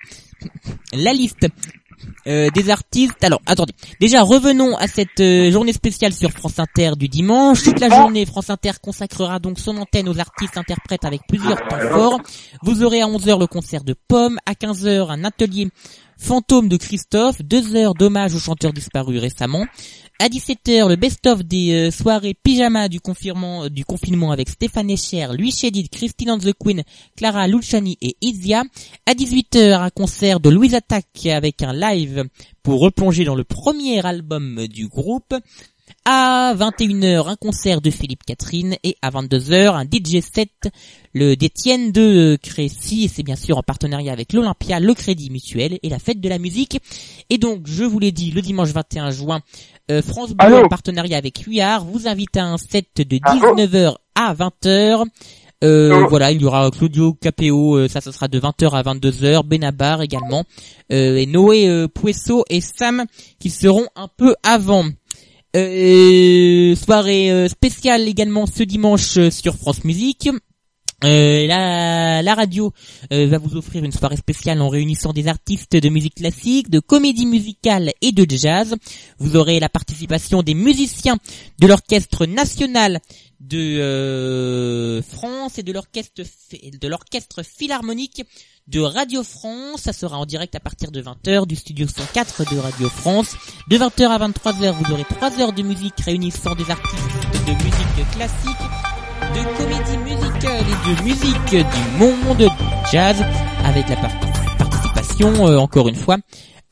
[0.93, 1.47] la liste
[2.27, 3.25] euh, des artistes.
[3.25, 7.63] Alors attendez, déjà revenons à cette euh, journée spéciale sur France Inter du dimanche.
[7.63, 11.81] Toute la journée, France Inter consacrera donc son antenne aux artistes interprètes avec plusieurs temps
[11.91, 12.21] forts.
[12.63, 15.69] Vous aurez à 11h le concert de Pomme, à 15h un atelier
[16.19, 19.67] fantôme de Christophe, 2 heures d'hommage aux chanteurs disparus récemment.
[20.19, 25.27] À 17h, le best-of des euh, soirées pyjama du, confinement, du confinement avec Stéphane Echer,
[25.37, 26.85] Louis Chédid, Christine and the Queen,
[27.19, 28.65] Clara Luciani et Izia.
[29.05, 32.25] À 18h, un concert de Louise Attaque avec un live
[32.63, 35.35] pour replonger dans le premier album du groupe.
[36.09, 40.53] À 21h, un concert de Philippe Catherine et à 22h, un DJ set,
[41.13, 45.81] le d'Étienne de Crécy et c'est bien sûr en partenariat avec l'Olympia, le Crédit Mutuel
[45.83, 46.79] et la Fête de la Musique.
[47.29, 49.41] Et donc, je vous l'ai dit, le dimanche 21 juin,
[49.91, 54.33] euh, France Bleu en partenariat avec Huard vous invite à un set de 19h à
[54.33, 55.07] 20h.
[55.65, 59.43] Euh, voilà, il y aura Claudio Capéo, euh, ça ce sera de 20h à 22h,
[59.43, 60.45] Benabar également,
[60.93, 63.07] euh, et Noé Puesso et Sam
[63.41, 64.85] qui seront un peu avant.
[65.57, 70.29] Euh, soirée euh, spéciale également ce dimanche euh, sur France Musique.
[71.03, 72.73] La, la radio
[73.11, 77.27] va vous offrir une soirée spéciale en réunissant des artistes de musique classique, de comédie
[77.27, 78.75] musicale et de jazz.
[79.19, 81.19] Vous aurez la participation des musiciens
[81.61, 83.01] de l'orchestre national
[83.41, 86.23] de France et de l'orchestre
[86.81, 88.23] de l'orchestre philharmonique
[88.69, 89.83] de Radio France.
[89.83, 93.37] Ça sera en direct à partir de 20h du studio 104 de Radio France.
[93.69, 96.95] De 20h à 23h, vous aurez 3 heures de musique réunissant des artistes
[97.47, 98.65] de musique classique,
[99.35, 103.17] de comédie musicale et de musique du monde du jazz
[103.65, 104.27] avec la parti-
[104.59, 106.17] participation, euh, encore une fois,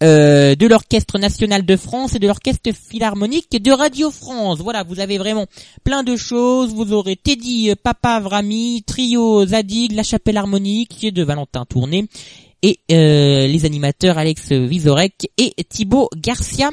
[0.02, 4.58] euh, de l'Orchestre National de France et de l'Orchestre Philharmonique de Radio France.
[4.60, 5.46] Voilà, vous avez vraiment
[5.84, 6.74] plein de choses.
[6.74, 12.08] Vous aurez Teddy euh, Papa Vrami, Trio Zadig, La Chapelle Harmonique de Valentin Tourné
[12.62, 16.70] et euh, les animateurs Alex Vizorek et Thibaut Garcia.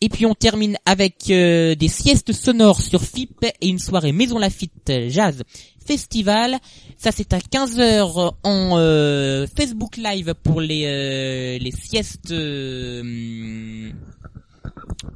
[0.00, 4.38] Et puis on termine avec euh, des siestes sonores sur FIP et une soirée Maison
[4.38, 5.42] Lafitte Jazz
[5.84, 6.58] Festival.
[6.96, 13.90] Ça c'est à 15h en euh, Facebook Live pour les euh, les siestes euh,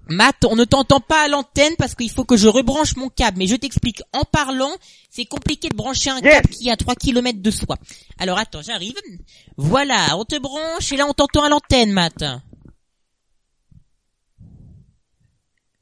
[0.08, 3.38] Matt, on ne t'entend pas à l'antenne parce qu'il faut que je rebranche mon câble,
[3.38, 4.02] mais je t'explique.
[4.12, 4.70] En parlant,
[5.10, 7.76] c'est compliqué de brancher un câble qui est à 3 km de soi.
[8.18, 8.94] Alors attends, j'arrive.
[9.56, 12.24] Voilà, on te branche et là on t'entend à l'antenne, Matt.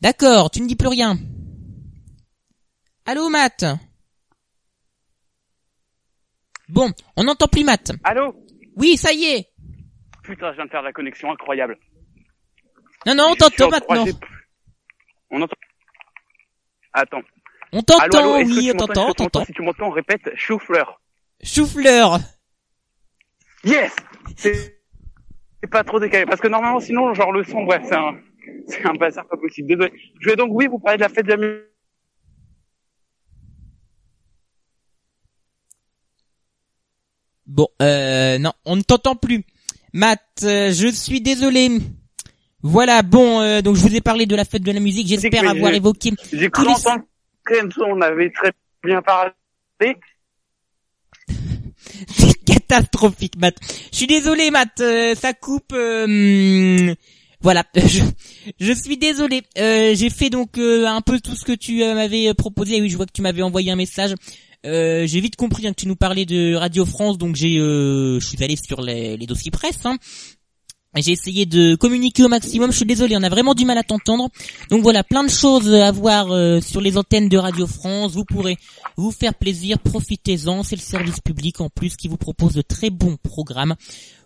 [0.01, 1.17] D'accord, tu ne dis plus rien.
[3.05, 3.65] Allô, Matt?
[6.69, 7.93] Bon, on n'entend plus Matt.
[8.05, 8.35] Allô?
[8.77, 9.49] Oui, ça y est.
[10.23, 11.77] Putain, je viens de faire la connexion incroyable.
[13.07, 14.05] Non, non, on t'entend en maintenant.
[14.05, 14.17] 3G.
[15.31, 15.57] On entend.
[16.93, 17.23] Attends.
[17.73, 19.45] On t'entend, oui, on t'entend, on t'entend.
[19.45, 21.01] Si tu m'entends, répète chou-fleur.
[21.43, 22.19] Chou-fleur.
[23.65, 23.95] Yes
[24.37, 24.81] C'est
[25.63, 26.25] c'est pas trop décalé.
[26.25, 28.19] Parce que normalement, sinon, genre le son, bref, c'est un,
[28.67, 29.69] c'est un bazar pas possible.
[29.69, 29.93] Désolé.
[30.21, 31.65] Je vais donc, oui, vous parler de la fête de la musique.
[37.47, 39.45] Bon, euh, non, on ne t'entend plus.
[39.93, 41.69] Matt, euh, je suis désolé.
[42.63, 45.09] Voilà, bon, euh, donc je vous ai parlé de la fête de la musique.
[45.09, 47.05] J'espère avoir évoqué J'ai cru entendre
[47.85, 48.53] on avait très
[48.85, 49.33] bien parlé.
[52.47, 53.57] catastrophique, Matt.
[53.93, 54.81] Je suis désolé, Matt.
[54.81, 55.73] euh, ça coupe.
[55.73, 56.95] euh,
[57.43, 57.65] voilà,
[58.61, 59.43] je, suis désolé.
[59.59, 62.81] Euh, J'ai fait donc euh, un peu tout ce que tu euh, m'avais proposé.
[62.81, 64.15] Oui, je vois que tu m'avais envoyé un message.
[64.63, 68.45] J'ai vite compris hein, que tu nous parlais de Radio France, donc j'ai, je suis
[68.45, 69.87] allé sur les, les dossiers presse.
[69.87, 69.97] Hein.
[70.97, 72.73] J'ai essayé de communiquer au maximum.
[72.73, 74.29] Je suis désolé, on a vraiment du mal à t'entendre.
[74.71, 78.13] Donc voilà, plein de choses à voir euh, sur les antennes de Radio France.
[78.13, 78.57] Vous pourrez
[78.97, 80.65] vous faire plaisir, profitez-en.
[80.65, 83.77] C'est le service public en plus qui vous propose de très bons programmes.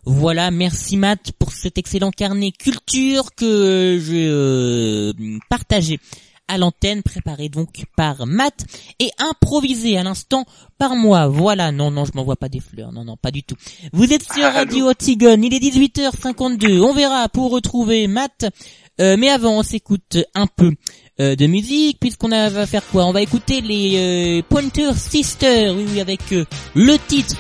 [0.07, 5.13] Voilà, merci Matt pour cet excellent carnet culture que j'ai euh,
[5.51, 6.01] partagé
[6.49, 8.65] à l'antenne, préparé donc par Matt
[8.99, 10.45] et improvisé à l'instant
[10.79, 11.27] par moi.
[11.29, 13.57] Voilà, non, non, je m'envoie pas des fleurs, non, non, pas du tout.
[13.93, 18.47] Vous êtes sur Radio Antigone, il est 18h52, on verra pour retrouver Matt,
[19.01, 20.71] Euh, mais avant on s'écoute un peu
[21.19, 23.07] euh, de musique, puisqu'on va faire quoi?
[23.07, 27.35] On va écouter les euh, Pointer Sisters, oui, oui, avec le titre,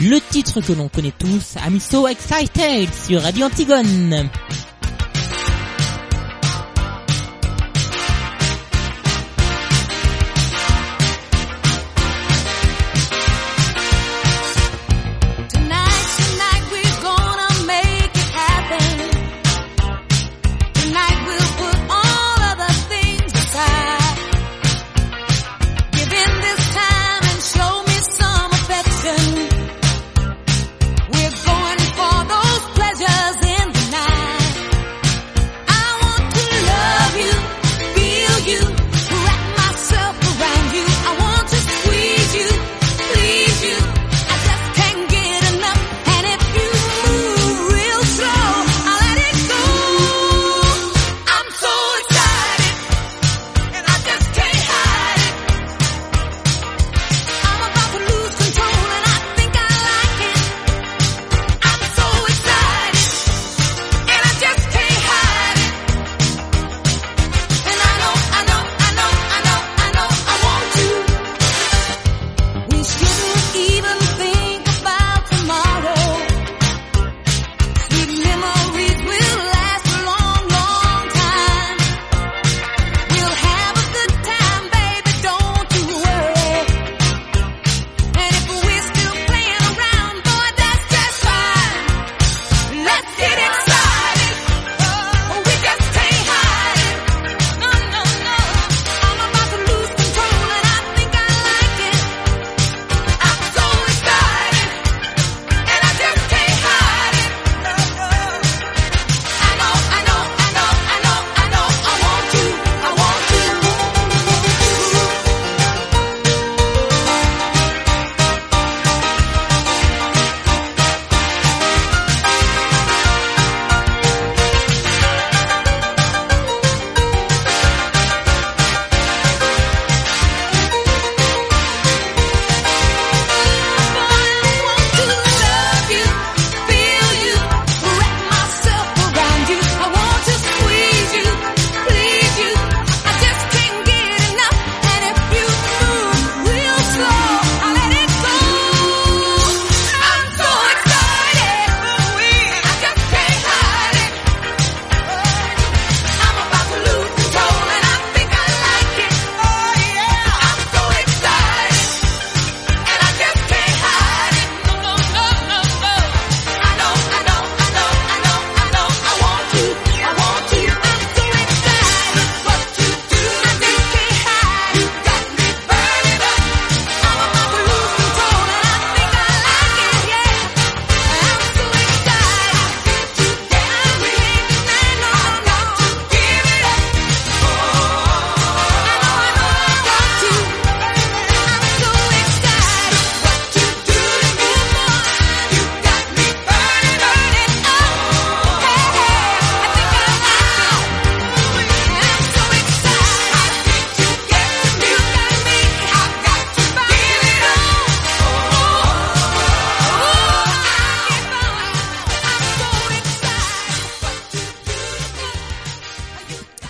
[0.00, 4.28] le titre que l'on connaît tous, I'm So Excited sur Radio Antigone.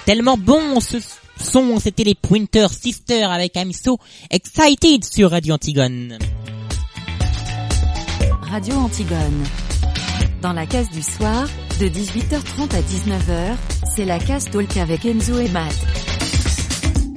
[0.08, 0.96] Tellement bon ce
[1.38, 3.98] son, c'était les Pointer Sisters avec I'm So
[4.30, 6.16] Excited sur Radio Antigone.
[8.40, 9.44] Radio Antigone.
[10.40, 11.46] Dans la case du soir,
[11.78, 13.56] de 18h30 à 19h,
[13.94, 15.76] c'est la case talk avec Enzo et Matt.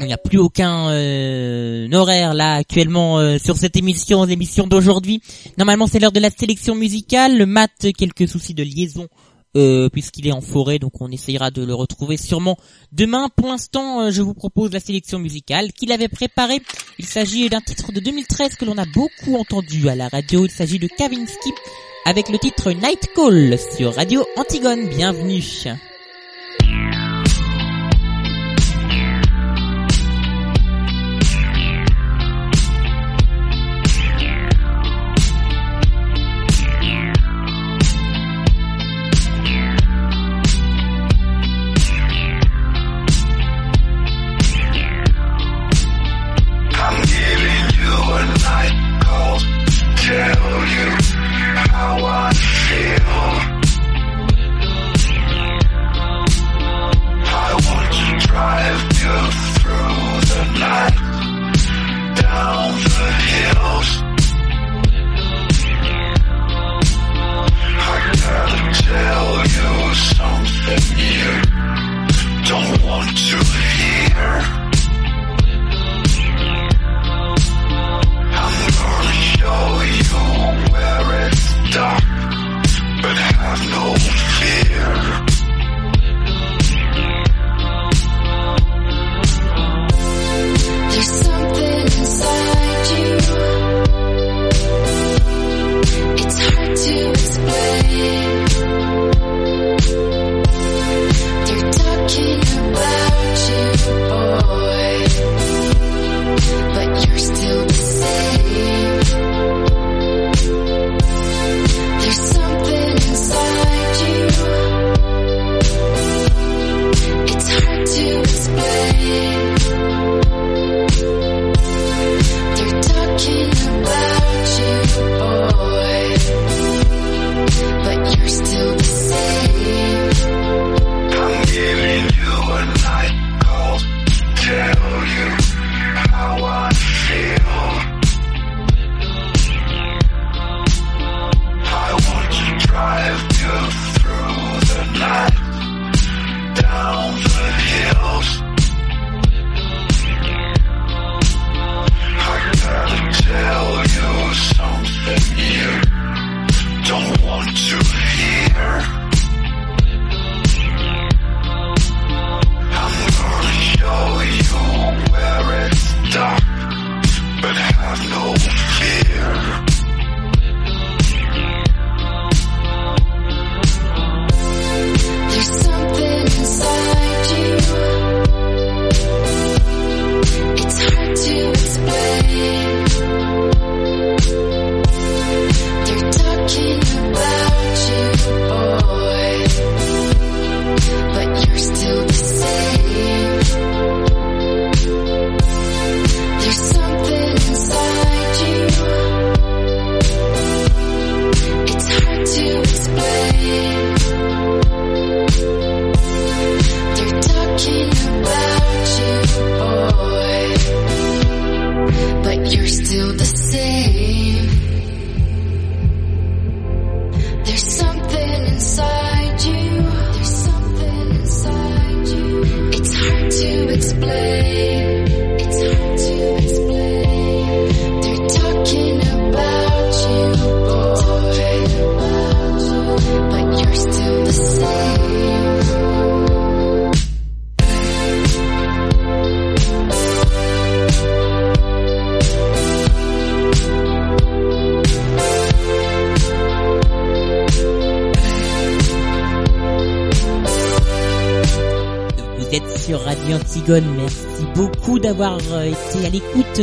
[0.01, 5.21] Il n'y a plus aucun euh, horaire là actuellement euh, sur cette émission, l'émission d'aujourd'hui.
[5.57, 7.37] Normalement c'est l'heure de la sélection musicale.
[7.37, 9.07] Le Matt, quelques soucis de liaison
[9.57, 12.57] euh, puisqu'il est en forêt, donc on essayera de le retrouver sûrement
[12.91, 13.29] demain.
[13.35, 16.61] Pour l'instant, euh, je vous propose la sélection musicale qu'il avait préparée.
[16.99, 20.45] Il s'agit d'un titre de 2013 que l'on a beaucoup entendu à la radio.
[20.45, 21.51] Il s'agit de Kavinsky
[22.05, 24.87] avec le titre Night Call sur Radio Antigone.
[24.89, 25.43] Bienvenue.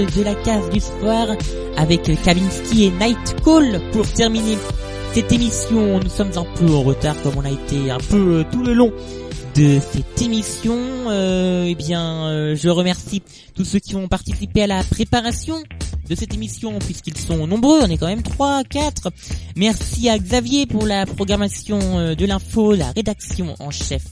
[0.07, 1.27] De la case du soir
[1.77, 4.57] avec Kavinsky et Night Call pour terminer
[5.13, 5.99] cette émission.
[5.99, 8.75] Nous sommes un peu en retard comme on a été un peu euh, tout le
[8.75, 8.93] long
[9.57, 10.77] de cette émission.
[11.09, 13.23] Euh, eh bien, euh, je remercie
[13.55, 15.57] tous ceux qui ont participé à la préparation
[16.09, 19.11] de cette émission puisqu'ils sont nombreux, on est quand même 3, 4.
[19.57, 24.05] Merci à Xavier pour la programmation euh, de l'info, la rédaction en chef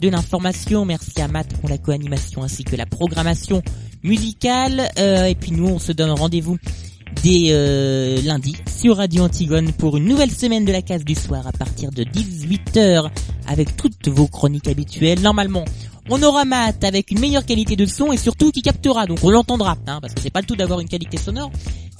[0.00, 0.84] de l'information.
[0.84, 3.62] Merci à Matt pour la co-animation ainsi que la programmation
[4.04, 4.88] musicale.
[4.98, 6.58] Euh, et puis nous, on se donne rendez-vous
[7.22, 11.46] dès euh, lundi sur Radio Antigone pour une nouvelle semaine de la case du soir
[11.46, 13.10] à partir de 18h
[13.48, 15.20] avec toutes vos chroniques habituelles.
[15.20, 15.64] Normalement,
[16.10, 19.30] on aura Matt avec une meilleure qualité de son et surtout qui captera, donc on
[19.30, 21.50] l'entendra, hein, parce que c'est pas le tout d'avoir une qualité sonore,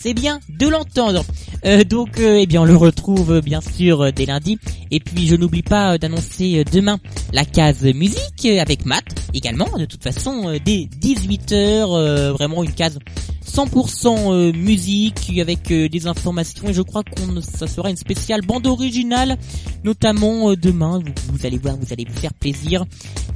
[0.04, 1.24] c'est bien de l'entendre.
[1.64, 4.58] Euh, donc, euh, eh bien, on le retrouve euh, bien sûr dès lundi.
[4.90, 6.98] Et puis, je n'oublie pas d'annoncer demain
[7.32, 9.78] la case musique avec Matt également.
[9.78, 12.98] De toute façon, dès 18h, vraiment une case
[13.46, 18.40] 100% euh, musique avec euh, des informations et je crois qu'on ça sera une spéciale
[18.42, 19.36] bande originale
[19.84, 21.00] notamment euh, demain.
[21.28, 22.84] Vous, allez voir vous allez vous faire plaisir.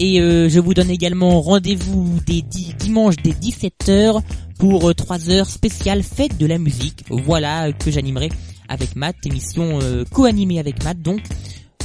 [0.01, 4.21] Et euh, je vous donne également rendez-vous des di- dimanche dès 17h
[4.59, 7.05] pour 3 heures spéciale fête de la musique.
[7.11, 8.31] Voilà que j'animerai
[8.69, 11.21] avec Matt émission euh, co-animée avec Matt donc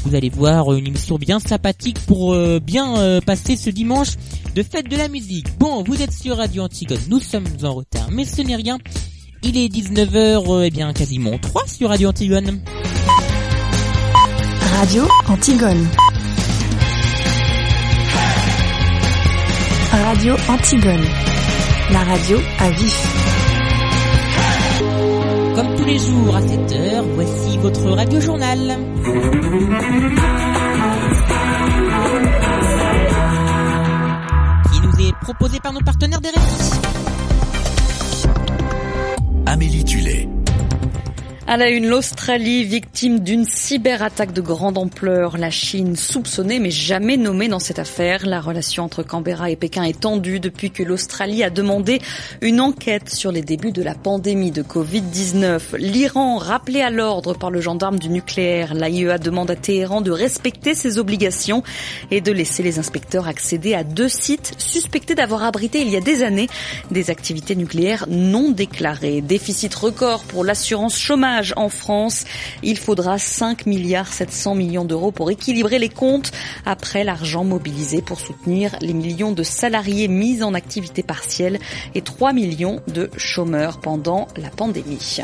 [0.04, 4.10] vous allez voir euh, une émission bien sympathique pour euh, bien euh, passer ce dimanche
[4.56, 5.47] de fête de la musique.
[5.58, 8.78] Bon, vous êtes sur Radio Antigone, nous sommes en retard, mais ce n'est rien.
[9.43, 12.62] Il est 19h, eh bien quasiment 3 sur Radio Antigone.
[14.80, 15.88] Radio Antigone.
[19.91, 21.06] Radio Antigone.
[21.91, 23.32] La radio à vif.
[25.56, 28.78] Comme tous les jours à 7h, voici votre radio journal.
[34.72, 36.80] Qui nous est proposé par nos partenaires des récits.
[39.45, 40.28] Amélie Tullet.
[41.46, 45.38] À la une, l'Australie, victime d'une cyberattaque de grande ampleur.
[45.38, 48.26] La Chine soupçonnée mais jamais nommée dans cette affaire.
[48.26, 52.00] La relation entre Canberra et Pékin est tendue depuis que l'Australie a demandé
[52.39, 55.76] une enquête sur les débuts de la pandémie de Covid-19.
[55.80, 60.74] L'Iran, rappelé à l'ordre par le gendarme du nucléaire, l'AIEA demande à Téhéran de respecter
[60.74, 61.62] ses obligations
[62.10, 66.02] et de laisser les inspecteurs accéder à deux sites suspectés d'avoir abrité il y a
[66.02, 66.48] des années
[66.89, 69.20] des activités nucléaires non déclarées.
[69.20, 72.25] Déficit record pour l'assurance chômage en France.
[72.61, 76.31] Il faudra 5 milliards 700 millions d'euros pour équilibrer les comptes
[76.65, 81.59] après l'argent mobilisé pour soutenir les millions de salariés mis en activité partielle
[81.95, 85.23] et 3 millions de chômeurs pendant la pandémie.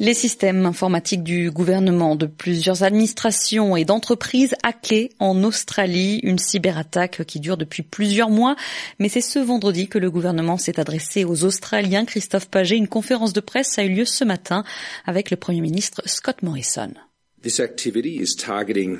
[0.00, 7.24] Les systèmes informatiques du gouvernement, de plusieurs administrations et d'entreprises hackés en Australie, une cyberattaque
[7.24, 8.56] qui dure depuis plusieurs mois.
[8.98, 12.04] Mais c'est ce vendredi que le gouvernement s'est adressé aux Australiens.
[12.04, 14.64] Christophe Paget, une conférence de presse a eu lieu ce matin
[15.06, 16.90] avec le Premier ministre Scott Morrison.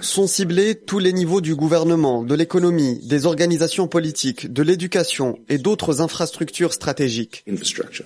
[0.02, 5.58] Sont ciblés tous les niveaux du gouvernement, de l'économie, des organisations politiques, de l'éducation et
[5.58, 7.44] d'autres infrastructures stratégiques.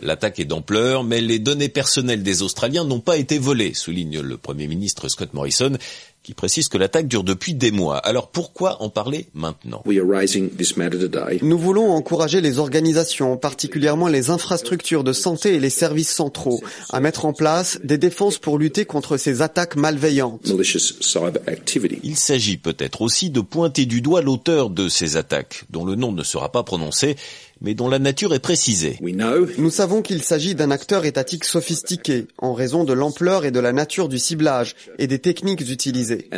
[0.01, 4.37] L'attaque est d'ampleur, mais les données personnelles des Australiens n'ont pas été volées, souligne le
[4.37, 5.77] Premier ministre Scott Morrison,
[6.29, 7.97] qui précise que l'attaque dure depuis des mois.
[7.97, 9.83] Alors pourquoi en parler maintenant
[11.41, 16.61] Nous voulons encourager les organisations, particulièrement les infrastructures de santé et les services centraux,
[16.91, 20.53] à mettre en place des défenses pour lutter contre ces attaques malveillantes.
[22.03, 26.13] Il s'agit peut-être aussi de pointer du doigt l'auteur de ces attaques, dont le nom
[26.13, 27.17] ne sera pas prononcé,
[27.61, 28.99] mais dont la nature est précisée.
[29.59, 33.73] Nous savons qu'il s'agit d'un acteur étatique sophistiqué, en raison de l'ampleur et de la
[33.73, 36.29] nature du ciblage et des techniques utilisées.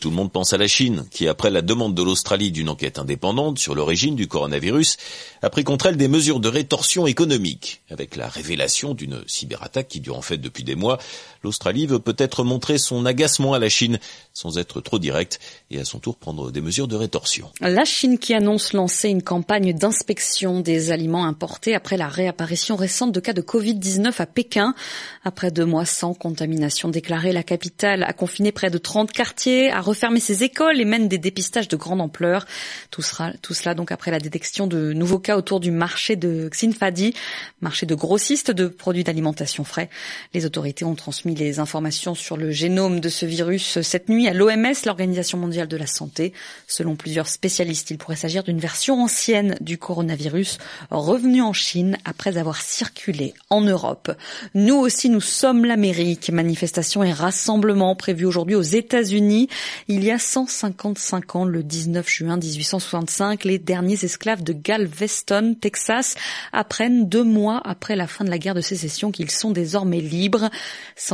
[0.00, 2.98] Tout le monde pense à la Chine, qui, après la demande de l'Australie d'une enquête
[2.98, 4.96] indépendante sur l'origine du coronavirus,
[5.42, 7.82] a pris contre elle des mesures de rétorsion économique.
[7.90, 10.98] Avec la révélation d'une cyberattaque qui dure en fait depuis des mois,
[11.42, 13.98] l'Australie veut peut-être montrer son agacement à la Chine,
[14.32, 15.38] sans être trop direct,
[15.70, 17.50] et à son tour prendre des mesures de rétorsion.
[17.60, 23.12] La Chine qui annonce lancer une campagne d'inspection des aliments importés après la réapparition récente
[23.12, 24.74] de cas de Covid-19 à Pékin.
[25.24, 29.80] Après deux mois sans contamination déclarée, la capitale a confiné près de 30 quartiers, a
[29.80, 32.46] refermé ses écoles et mène des dépistages de grande ampleur.
[32.90, 37.14] Tout cela donc après la détection de nouveaux cas autour du marché de Xinfadi,
[37.60, 39.90] marché de grossistes de produits d'alimentation frais.
[40.34, 44.32] Les autorités ont transmis les informations sur le génome de ce virus cette nuit à
[44.32, 46.32] l'OMS, l'Organisation mondiale de la santé.
[46.66, 50.58] Selon plusieurs spécialistes, il pourrait s'agir d'une version ancienne du coronavirus
[50.90, 54.10] revenu en Chine après avoir circulé en Europe.
[54.54, 56.30] Nous aussi, nous sommes l'Amérique.
[56.30, 59.48] Manifestations et rassemblements prévus aujourd'hui aux États-Unis.
[59.88, 66.14] Il y a 155 ans, le 19 juin 1865, les derniers esclaves de Galveston, Texas,
[66.52, 70.50] apprennent deux mois après la fin de la guerre de sécession qu'ils sont désormais libres.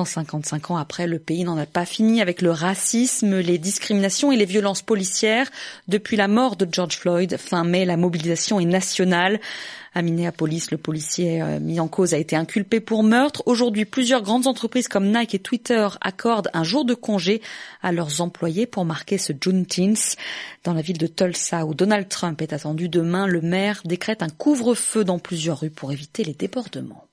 [0.04, 4.36] 155 ans après, le pays n'en a pas fini avec le racisme, les discriminations et
[4.36, 5.50] les violences policières.
[5.88, 9.40] Depuis la mort de George Floyd, fin mai, la mobilisation est national.
[9.96, 13.44] À Minneapolis, le policier euh, mis en cause a été inculpé pour meurtre.
[13.46, 17.40] Aujourd'hui, plusieurs grandes entreprises comme Nike et Twitter accordent un jour de congé
[17.80, 20.16] à leurs employés pour marquer ce Juneteenth.
[20.64, 24.30] Dans la ville de Tulsa, où Donald Trump est attendu demain, le maire décrète un
[24.30, 27.03] couvre-feu dans plusieurs rues pour éviter les débordements.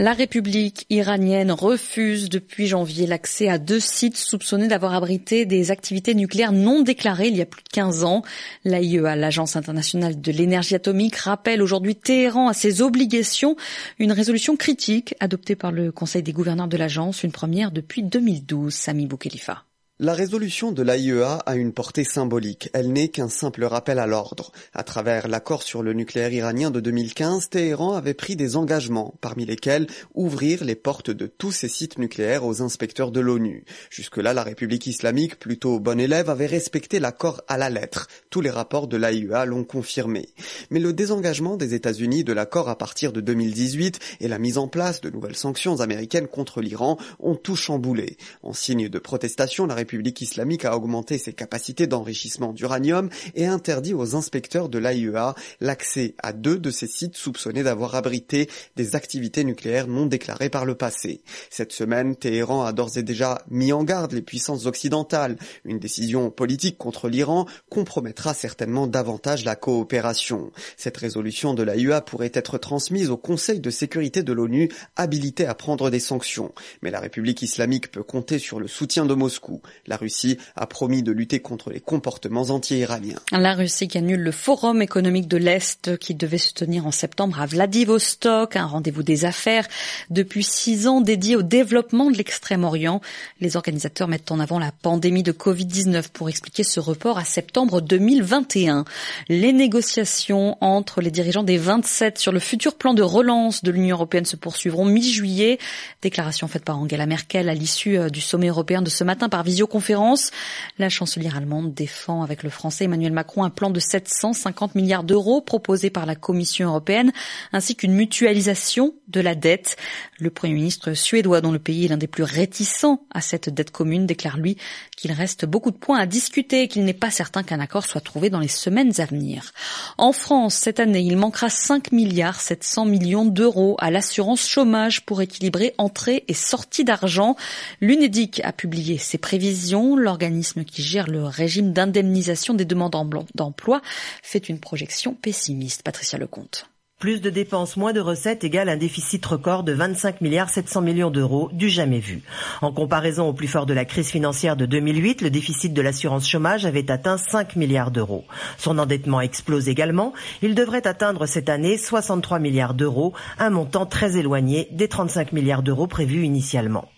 [0.00, 6.14] La République iranienne refuse depuis janvier l'accès à deux sites soupçonnés d'avoir abrité des activités
[6.14, 8.22] nucléaires non déclarées il y a plus de 15 ans.
[8.64, 13.56] L'AIEA, l'Agence internationale de l'énergie atomique, rappelle aujourd'hui Téhéran à ses obligations.
[13.98, 18.72] Une résolution critique adoptée par le Conseil des gouverneurs de l'agence, une première depuis 2012.
[18.72, 19.64] Sami Boukhelifa.
[20.00, 22.70] La résolution de l'AIEA a une portée symbolique.
[22.72, 24.52] Elle n'est qu'un simple rappel à l'ordre.
[24.72, 29.44] À travers l'accord sur le nucléaire iranien de 2015, Téhéran avait pris des engagements, parmi
[29.44, 33.64] lesquels ouvrir les portes de tous ses sites nucléaires aux inspecteurs de l'ONU.
[33.90, 38.06] Jusque-là, la République islamique, plutôt bon élève, avait respecté l'accord à la lettre.
[38.30, 40.28] Tous les rapports de l'AIEA l'ont confirmé.
[40.70, 44.68] Mais le désengagement des États-Unis de l'accord à partir de 2018 et la mise en
[44.68, 48.16] place de nouvelles sanctions américaines contre l'Iran ont tout chamboulé.
[48.44, 54.14] En signe de protestation, la islamique a augmenté ses capacités d'enrichissement d'uranium et interdit aux
[54.14, 59.86] inspecteurs de l'AIEA l'accès à deux de ces sites soupçonnés d'avoir abrité des activités nucléaires
[59.86, 61.22] non déclarées par le passé.
[61.50, 65.36] Cette semaine, Téhéran a d'ores et déjà mis en garde les puissances occidentales.
[65.64, 70.50] Une décision politique contre l'Iran compromettra certainement davantage la coopération.
[70.76, 75.54] Cette résolution de l'AIEA pourrait être transmise au Conseil de sécurité de l'ONU habilité à
[75.54, 76.52] prendre des sanctions.
[76.82, 79.60] Mais la République islamique peut compter sur le soutien de Moscou.
[79.86, 83.20] La Russie a promis de lutter contre les comportements anti-iraniens.
[83.32, 87.40] La Russie qui annule le Forum économique de l'Est qui devait se tenir en septembre
[87.40, 89.66] à Vladivostok, un rendez-vous des affaires
[90.10, 93.00] depuis six ans dédié au développement de l'extrême-orient.
[93.40, 97.80] Les organisateurs mettent en avant la pandémie de Covid-19 pour expliquer ce report à septembre
[97.80, 98.84] 2021.
[99.28, 103.96] Les négociations entre les dirigeants des 27 sur le futur plan de relance de l'Union
[103.96, 105.58] européenne se poursuivront mi-juillet.
[106.02, 109.42] Déclaration faite par Angela Merkel à l'issue euh, du sommet européen de ce matin par
[109.68, 110.30] visioconférence.
[110.78, 115.40] La chancelière allemande défend avec le français Emmanuel Macron un plan de 750 milliards d'euros
[115.40, 117.12] proposé par la Commission européenne,
[117.52, 119.76] ainsi qu'une mutualisation de la dette.
[120.18, 123.70] Le Premier ministre suédois, dont le pays est l'un des plus réticents à cette dette
[123.70, 124.56] commune, déclare lui
[124.96, 128.00] qu'il reste beaucoup de points à discuter et qu'il n'est pas certain qu'un accord soit
[128.00, 129.52] trouvé dans les semaines à venir.
[129.96, 135.22] En France, cette année, il manquera 5 milliards 700 millions d'euros à l'assurance chômage pour
[135.22, 137.36] équilibrer entrée et sortie d'argent.
[137.80, 139.57] L'UNEDIC a publié ses prévisions.
[139.96, 143.04] L'organisme qui gère le régime d'indemnisation des demandeurs
[143.34, 143.82] d'emploi
[144.22, 145.82] fait une projection pessimiste.
[145.82, 146.68] Patricia Lecomte.
[146.98, 151.12] Plus de dépenses, moins de recettes égale un déficit record de 25 milliards 700 millions
[151.12, 152.22] d'euros, du jamais vu.
[152.60, 156.28] En comparaison au plus fort de la crise financière de 2008, le déficit de l'assurance
[156.28, 158.24] chômage avait atteint 5 milliards d'euros.
[158.56, 160.12] Son endettement explose également.
[160.42, 165.62] Il devrait atteindre cette année 63 milliards d'euros, un montant très éloigné des 35 milliards
[165.62, 166.88] d'euros prévus initialement.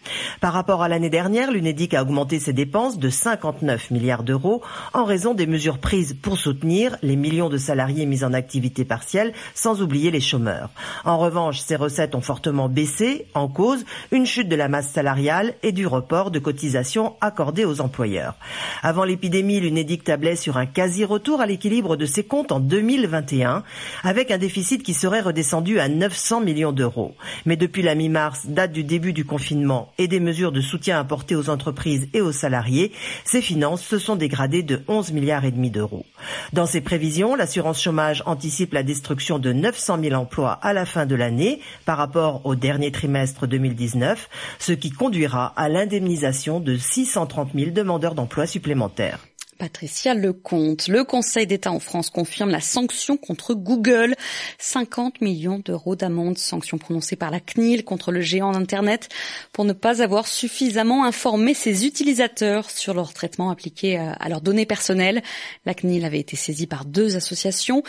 [0.40, 4.62] Par rapport à l'année dernière, l'UNEDIC a augmenté ses dépenses de 59 milliards d'euros
[4.94, 9.34] en raison des mesures prises pour soutenir les millions de salariés mis en activité partielle,
[9.54, 10.70] sans oublier les chômeurs.
[11.04, 15.54] En revanche, ces recettes ont fortement baissé, en cause une chute de la masse salariale
[15.62, 18.34] et du report de cotisations accordées aux employeurs.
[18.82, 23.64] Avant l'épidémie, l'UNEDIC tablait sur un quasi-retour à l'équilibre de ses comptes en 2021,
[24.04, 27.14] avec un déficit qui serait redescendu à 900 millions d'euros.
[27.44, 31.34] Mais depuis la mi-mars, date du début du confinement et des mesures de soutien apportées
[31.34, 32.92] aux entreprises et aux salariés,
[33.24, 36.06] ses finances se sont dégradées de 11 milliards et demi d'euros.
[36.52, 41.06] Dans ses prévisions, l'assurance chômage anticipe la destruction de 900 000 emplois à la fin
[41.06, 44.28] de l'année par rapport au dernier trimestre 2019,
[44.58, 49.18] ce qui conduira à l'indemnisation de 630 000 demandeurs d'emploi supplémentaires.
[49.60, 50.88] Patricia Lecomte.
[50.88, 54.16] Le Conseil d'État en France confirme la sanction contre Google.
[54.58, 59.10] 50 millions d'euros d'amende, sanction prononcée par la CNIL contre le géant d'Internet
[59.52, 64.64] pour ne pas avoir suffisamment informé ses utilisateurs sur leur traitement appliqué à leurs données
[64.64, 65.22] personnelles.
[65.66, 67.82] La CNIL avait été saisie par deux associations.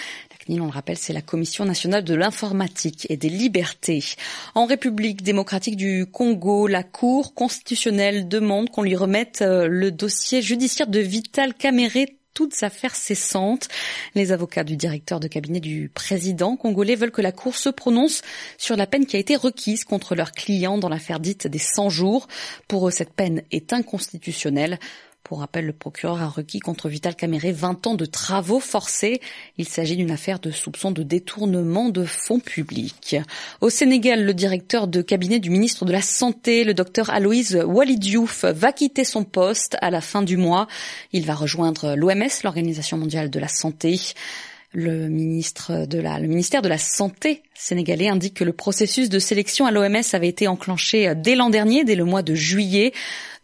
[0.46, 4.04] CNIL, on le rappelle, c'est la Commission nationale de l'informatique et des libertés.
[4.56, 10.88] En République démocratique du Congo, la Cour constitutionnelle demande qu'on lui remette le dossier judiciaire
[10.88, 13.68] de Vital Caméré toutes affaires cessantes.
[14.16, 18.22] Les avocats du directeur de cabinet du président congolais veulent que la Cour se prononce
[18.58, 21.90] sur la peine qui a été requise contre leur client dans l'affaire dite des 100
[21.90, 22.28] jours.
[22.68, 24.80] Pour eux, cette peine est inconstitutionnelle.
[25.32, 29.22] Pour rappel, le procureur a requis contre Vital Caméré 20 ans de travaux forcés.
[29.58, 33.16] Il s'agit d'une affaire de soupçon de détournement de fonds publics.
[33.62, 38.44] Au Sénégal, le directeur de cabinet du ministre de la Santé, le docteur Aloïse Walidiouf,
[38.44, 40.68] va quitter son poste à la fin du mois.
[41.14, 44.02] Il va rejoindre l'OMS, l'Organisation mondiale de la santé.
[44.74, 49.72] Le ministre le ministère de la Santé sénégalais indique que le processus de sélection à
[49.72, 52.94] l'OMS avait été enclenché dès l'an dernier, dès le mois de juillet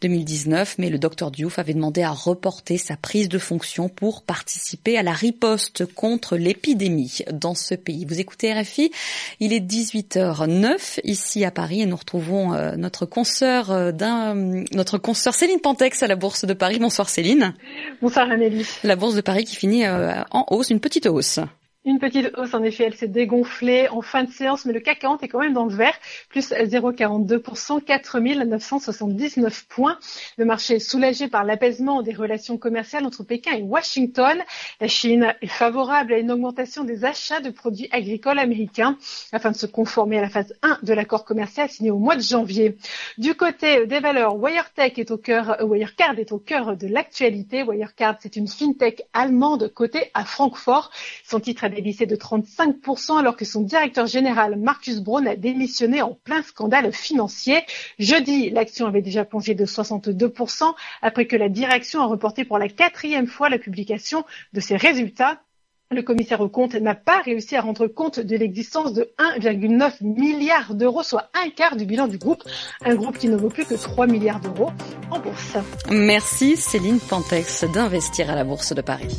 [0.02, 4.98] 2019, mais le docteur Diouf avait demandé à reporter sa prise de fonction pour participer
[4.98, 8.06] à la riposte contre l'épidémie dans ce pays.
[8.06, 8.92] Vous écoutez RFI,
[9.40, 14.36] il est 18h09 ici à Paris et nous retrouvons euh, notre consoeur euh, d'un,
[14.74, 16.78] notre consoeur Céline Pantex à la Bourse de Paris.
[16.80, 17.54] Bonsoir Céline.
[18.02, 18.68] Bonsoir Amélie.
[18.84, 21.40] La Bourse de Paris qui finit euh, en hausse, une petite hausse.
[21.88, 25.00] Une petite hausse, en effet, elle s'est dégonflée en fin de séance, mais le CAC
[25.00, 25.98] 40 est quand même dans le vert,
[26.28, 29.98] plus 0,42%, 4979 points.
[30.38, 34.38] Le marché est soulagé par l'apaisement des relations commerciales entre Pékin et Washington.
[34.82, 38.98] La Chine est favorable à une augmentation des achats de produits agricoles américains
[39.32, 42.22] afin de se conformer à la phase 1 de l'accord commercial signé au mois de
[42.22, 42.76] janvier.
[43.18, 47.64] Du côté des valeurs, Wirecard est au cœur, Wirecard est au cœur de l'actualité.
[47.64, 50.92] Wirecard, c'est une fintech allemande cotée à Francfort.
[51.24, 56.02] Son titre a dévissé de 35% alors que son directeur général Marcus Braun a démissionné
[56.02, 57.62] en plein scandale financier.
[58.00, 62.68] Jeudi, l'action avait déjà plongé de 62% après que la direction a reporté pour la
[62.68, 65.42] quatrième fois la publication de ses résultats.
[65.90, 69.10] Le commissaire au compte n'a pas réussi à rendre compte de l'existence de
[69.40, 72.44] 1,9 milliard d'euros, soit un quart du bilan du groupe.
[72.84, 74.72] Un groupe qui ne vaut plus que 3 milliards d'euros
[75.12, 75.56] en bourse.
[75.90, 79.18] Merci Céline Pantex d'investir à la Bourse de Paris.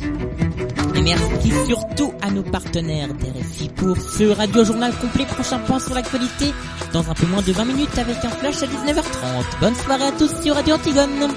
[0.95, 5.25] Et merci surtout à nos partenaires d'RFI pour ce radio journal complet.
[5.25, 6.53] Prochain point sur l'actualité
[6.93, 9.59] dans un peu moins de 20 minutes avec un flash à 19h30.
[9.59, 11.33] Bonne soirée à tous sur Radio Antigone.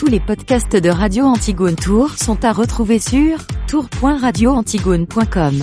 [0.00, 3.36] Tous les podcasts de Radio Antigone Tour sont à retrouver sur
[3.66, 5.62] tour.radioantigone.com.